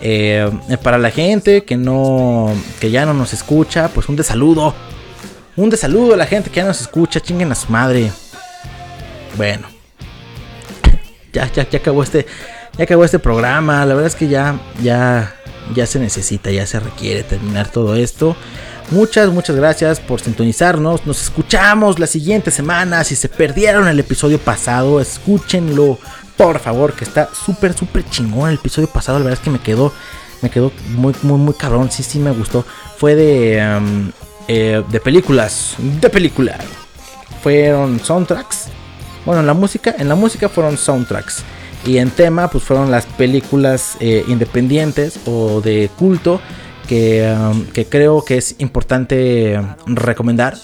[0.00, 0.50] Eh,
[0.82, 4.74] para la gente que no, que ya no nos escucha, pues un desaludo,
[5.56, 8.10] un desaludo a la gente que ya nos escucha, chinguen a su madre.
[9.36, 9.68] Bueno,
[11.32, 12.26] ya, ya, ya acabó este,
[12.76, 13.86] ya acabó este programa.
[13.86, 15.36] La verdad es que ya, ya,
[15.72, 18.34] ya se necesita, ya se requiere terminar todo esto.
[18.90, 21.06] Muchas, muchas gracias por sintonizarnos.
[21.06, 23.04] Nos escuchamos la siguiente semana.
[23.04, 25.96] Si se perdieron el episodio pasado, escúchenlo,
[26.36, 29.20] por favor, que está súper, súper chingón el episodio pasado.
[29.20, 29.92] La verdad es que me quedó,
[30.42, 31.88] me quedó muy, muy, muy cabrón.
[31.92, 32.64] Sí, sí, me gustó.
[32.96, 34.10] Fue de, um,
[34.48, 36.58] eh, de películas, de película.
[37.44, 38.66] Fueron soundtracks.
[39.24, 41.44] Bueno, en la música, en la música fueron soundtracks.
[41.86, 46.40] Y en tema, pues fueron las películas eh, independientes o de culto
[46.90, 50.56] Um, que, creo que es importante recomendar.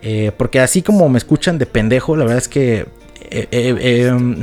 [0.00, 2.86] Eh, porque así como me escuchan de pendejo, la verdad es que
[4.10, 4.36] um,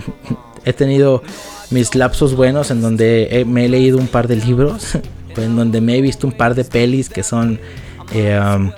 [0.65, 1.23] he tenido
[1.71, 4.97] mis lapsos buenos en donde me he leído un par de libros,
[5.35, 7.59] en donde me he visto un par de pelis que son
[8.13, 8.71] eh, um,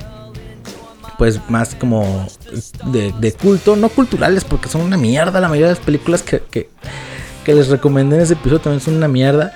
[1.18, 2.28] pues más como
[2.86, 7.54] de, culto, no culturales porque son una mierda, la mayoría de las películas que, que
[7.54, 9.54] les recomendé en ese episodio también son una mierda.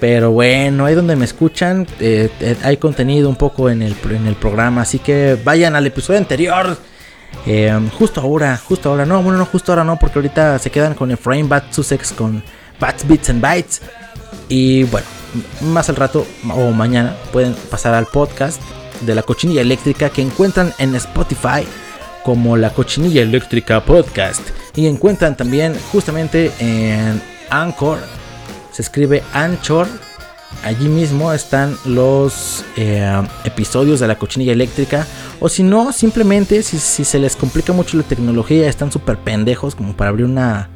[0.00, 4.26] Pero bueno, ahí donde me escuchan, eh, eh, hay contenido un poco en el, en
[4.26, 4.80] el programa.
[4.80, 6.78] Así que vayan al episodio anterior.
[7.46, 9.04] Eh, justo ahora, justo ahora.
[9.04, 12.42] No, bueno, no, justo ahora no, porque ahorita se quedan con Efraín Bat Sussex con
[12.80, 13.82] Bats, Bits and Bytes.
[14.48, 15.06] Y bueno,
[15.60, 18.60] más al rato o mañana pueden pasar al podcast
[19.02, 21.66] de la cochinilla eléctrica que encuentran en Spotify
[22.24, 24.40] como la cochinilla eléctrica podcast.
[24.74, 27.20] Y encuentran también justamente en
[27.50, 27.98] Anchor
[28.80, 29.86] escribe Anchor.
[30.64, 35.06] Allí mismo están los eh, episodios de la cochinilla eléctrica.
[35.38, 39.96] O si no, simplemente si, se les complica mucho la tecnología, están súper pendejos como
[39.96, 40.68] para abrir una,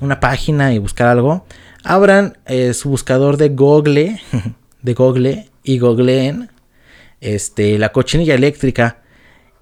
[0.00, 1.44] una página y buscar algo.
[1.82, 4.20] Abran eh, su buscador de Google,
[4.82, 6.50] de Google y googleen
[7.20, 9.02] este, la cochinilla eléctrica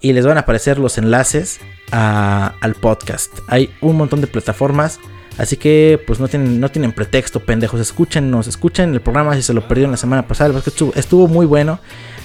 [0.00, 1.58] y les van a aparecer los enlaces
[1.90, 3.32] al podcast.
[3.48, 5.00] Hay un montón de plataformas.
[5.38, 7.80] Así que pues no tienen, no tienen pretexto, pendejos.
[7.80, 10.58] Escúchenos, escuchen el programa si se lo perdieron la semana pasada.
[10.66, 11.78] Estuvo, estuvo muy bueno.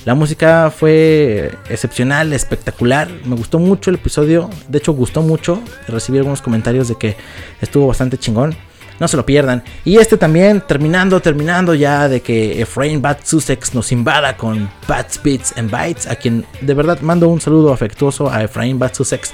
[0.06, 3.08] La música fue excepcional, espectacular.
[3.24, 4.50] Me gustó mucho el episodio.
[4.68, 5.62] De hecho, gustó mucho.
[5.88, 7.16] Recibí algunos comentarios de que
[7.62, 8.56] estuvo bastante chingón.
[9.00, 9.64] No se lo pierdan.
[9.86, 15.22] Y este también, terminando, terminando ya de que Efrain Bat Sussex nos invada con Bats,
[15.24, 16.08] Beats and Bytes.
[16.08, 19.32] A quien de verdad mando un saludo afectuoso a Efrain Bat Sussex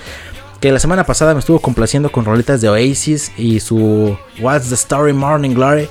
[0.60, 4.76] que la semana pasada me estuvo complaciendo con roletas de Oasis y su What's the
[4.76, 5.88] Story Morning Glory.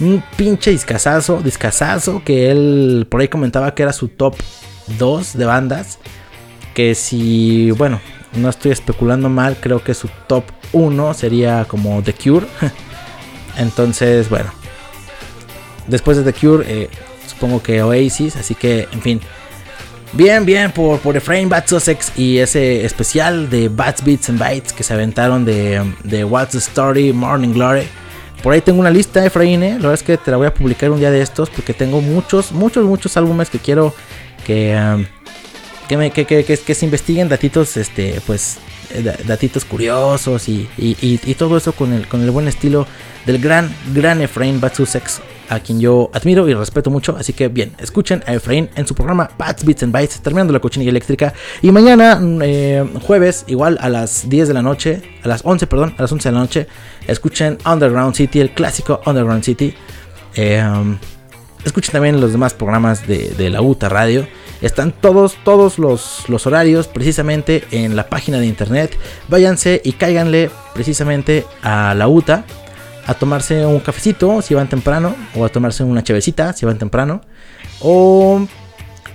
[0.00, 4.36] Un pinche discazazo, discazazo que él por ahí comentaba que era su top
[4.98, 5.98] 2 de bandas.
[6.74, 8.00] Que si, bueno,
[8.34, 12.46] no estoy especulando mal, creo que su top 1 sería como The Cure.
[13.56, 14.52] Entonces, bueno,
[15.88, 16.88] después de The Cure, eh,
[17.26, 19.20] supongo que Oasis, así que, en fin,
[20.12, 24.72] Bien, bien, por, por Efrain Bats Sussex y ese especial de Bats Beats and Bytes
[24.72, 27.82] que se aventaron de, de What's the Story, Morning Glory.
[28.42, 29.72] Por ahí tengo una lista, Efraín, ¿eh?
[29.72, 32.00] la verdad es que te la voy a publicar un día de estos porque tengo
[32.00, 33.94] muchos, muchos, muchos álbumes que quiero
[34.46, 35.04] que, um,
[36.10, 38.58] que, que, que, se investiguen datitos, este, pues,
[38.90, 42.86] eh, datitos curiosos y, y, y, todo eso con el, con el buen estilo
[43.26, 47.16] del gran, gran Efraín Sussex a quien yo admiro y respeto mucho.
[47.16, 50.60] Así que bien, escuchen a Efraín en su programa Bats, Beats and Bytes, terminando la
[50.60, 51.32] cochinilla eléctrica.
[51.62, 55.66] Y mañana, mm, eh, jueves, igual a las 10 de la noche, a las 11,
[55.66, 56.66] perdón, a las 11 de la noche,
[57.06, 59.74] escuchen Underground City, el clásico Underground City.
[60.34, 60.62] Eh,
[61.64, 64.26] escuchen también los demás programas de, la UTA Radio.
[64.60, 68.96] Están todos, todos los, los, horarios precisamente en la página de internet.
[69.28, 72.44] Váyanse y cáiganle precisamente a la UTA
[73.08, 77.22] a tomarse un cafecito si van temprano, o a tomarse una chevecita si van temprano,
[77.80, 78.46] o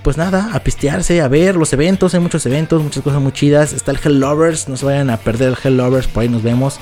[0.02, 3.72] pues nada, a pistearse, a ver los eventos, hay muchos eventos, muchas cosas muy chidas.
[3.72, 6.42] Está el Hell Lovers, no se vayan a perder el Hell Lovers, por ahí nos
[6.42, 6.78] vemos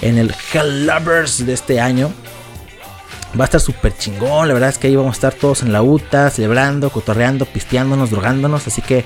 [0.00, 2.10] en el Hell Lovers de este año.
[3.38, 5.72] Va a estar súper chingón, la verdad es que ahí vamos a estar todos en
[5.72, 9.04] la UTA, celebrando, cotorreando, pisteándonos, drogándonos, así que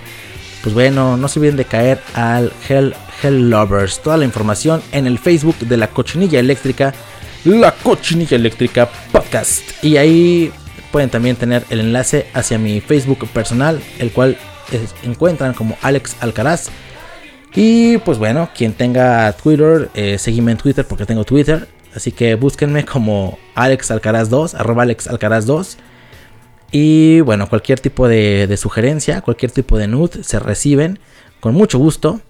[0.62, 4.02] pues bueno, no se olviden de caer al Hell, Hell Lovers.
[4.02, 6.92] Toda la información en el Facebook de la cochinilla eléctrica
[7.44, 9.62] la Cochinilla Eléctrica Podcast.
[9.82, 10.52] Y ahí
[10.90, 14.36] pueden también tener el enlace hacia mi Facebook personal, el cual
[15.02, 16.68] encuentran como Alex Alcaraz.
[17.54, 21.68] Y pues bueno, quien tenga Twitter, eh, seguime en Twitter porque tengo Twitter.
[21.94, 25.78] Así que búsquenme como Alex Alcaraz 2, arroba Alex Alcaraz 2.
[26.70, 30.98] Y bueno, cualquier tipo de, de sugerencia, cualquier tipo de nude se reciben
[31.40, 32.20] con mucho gusto.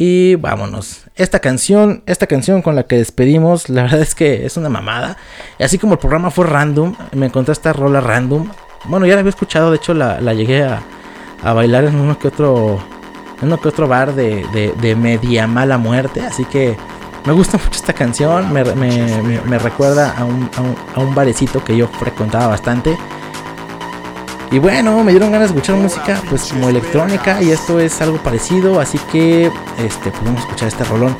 [0.00, 1.06] Y vámonos.
[1.16, 5.16] Esta canción, esta canción con la que despedimos, la verdad es que es una mamada.
[5.58, 8.48] Así como el programa fue random, me encontré esta rola random.
[8.84, 10.82] Bueno, ya la había escuchado, de hecho la, llegué a,
[11.52, 12.78] bailar en uno que otro,
[13.42, 16.20] en uno que otro bar de, media mala muerte.
[16.20, 16.76] Así que
[17.26, 20.48] me gusta mucho esta canción, me, recuerda a un,
[20.94, 22.96] a un barecito que yo frecuentaba bastante.
[24.50, 28.16] Y bueno, me dieron ganas de escuchar música pues como electrónica y esto es algo
[28.18, 31.14] parecido, así que este podemos escuchar este rolón.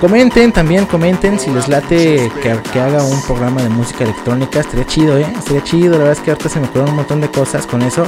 [0.00, 5.18] Comenten también, comenten si les late que, haga un programa de música electrónica, estaría chido,
[5.18, 7.66] eh, estaría chido, la verdad es que ahorita se me ocurrieron un montón de cosas
[7.66, 8.06] con eso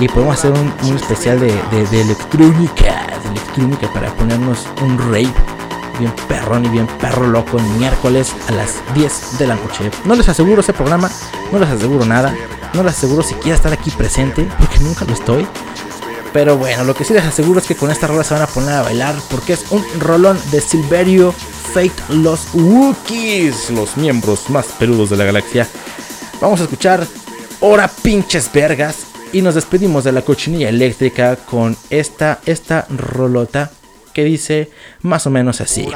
[0.00, 5.57] y podemos hacer un, especial de, de, electrónica, de electrónica para ponernos un rave
[5.98, 9.90] bien perrón y bien perro loco el miércoles a las 10 de la noche.
[10.04, 11.10] No les aseguro ese programa,
[11.52, 12.34] no les aseguro nada,
[12.74, 15.46] no les aseguro si quiera estar aquí presente, porque nunca lo estoy.
[16.32, 18.46] Pero bueno, lo que sí les aseguro es que con esta rola se van a
[18.46, 24.66] poner a bailar, porque es un rolón de Silverio Fate Los Wookiees, los miembros más
[24.78, 25.66] peludos de la galaxia.
[26.40, 27.06] Vamos a escuchar
[27.60, 33.70] Hora Pinches Vergas y nos despedimos de la cochinilla eléctrica con esta, esta rolota
[34.18, 34.68] que dice
[35.02, 35.88] más o menos así.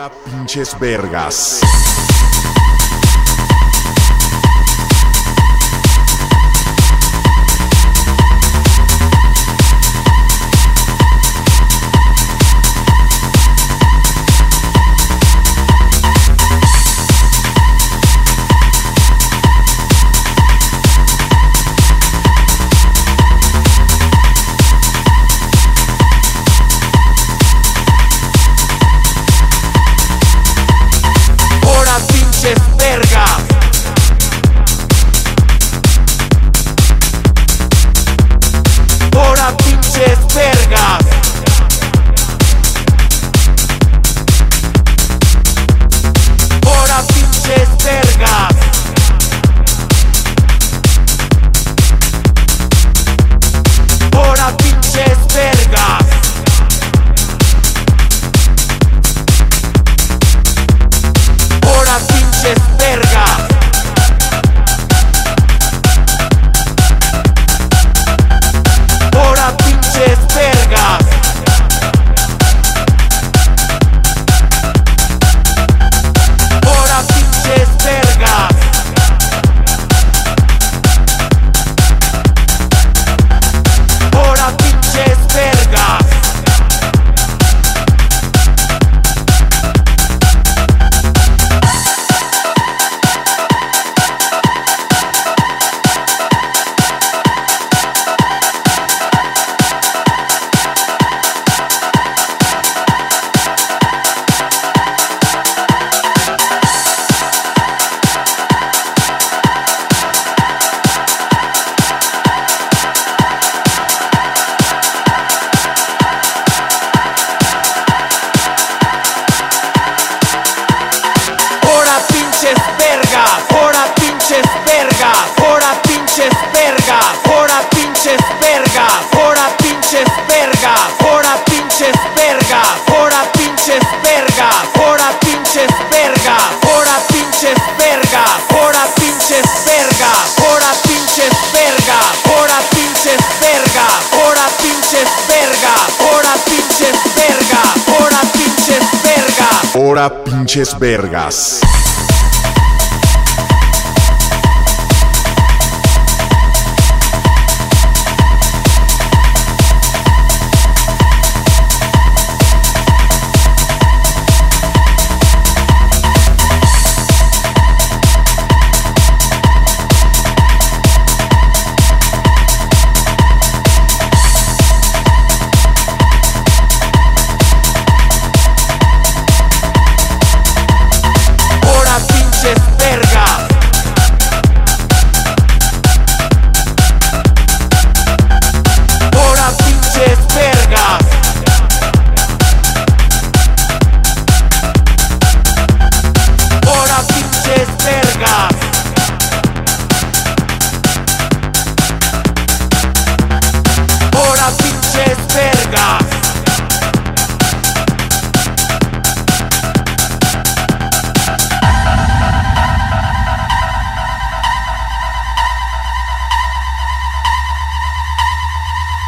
[150.52, 151.61] Pinches vergas.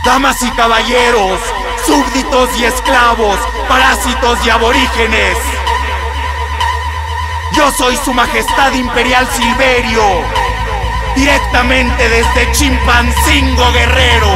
[0.04, 1.40] Damas y caballeros,
[1.86, 5.38] súbditos y esclavos, parásitos y aborígenes.
[7.52, 10.02] Yo soy su majestad imperial Silverio,
[11.16, 14.34] directamente desde Chimpancingo Guerrero.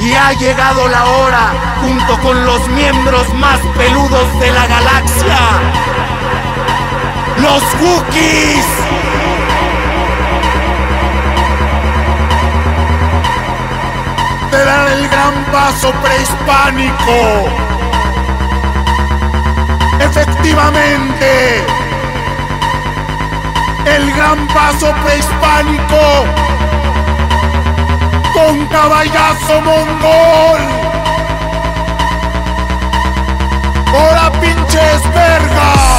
[0.00, 5.38] Y ha llegado la hora, junto con los miembros más peludos de la galaxia,
[7.38, 9.03] los Wookiees.
[14.54, 17.48] Te el gran paso prehispánico.
[19.98, 21.64] Efectivamente,
[23.84, 26.24] el gran paso prehispánico
[28.32, 30.60] con caballazo mongol.
[33.92, 35.93] ¡Hora pinches vergas!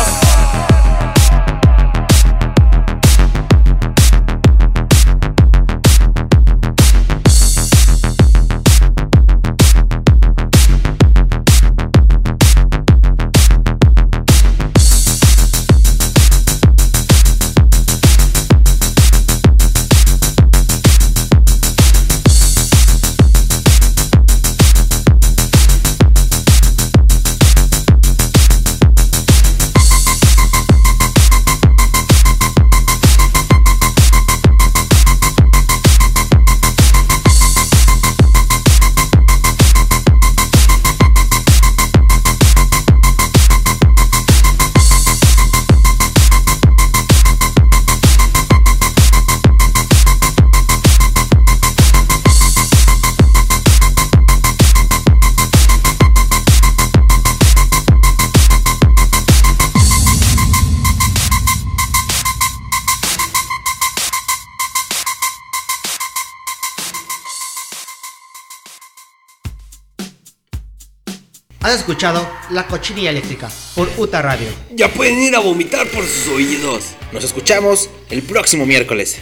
[71.86, 74.48] Escuchado La Cochinilla Eléctrica por UTA Radio.
[74.72, 76.96] Ya pueden ir a vomitar por sus oídos.
[77.12, 79.20] Nos escuchamos el próximo miércoles.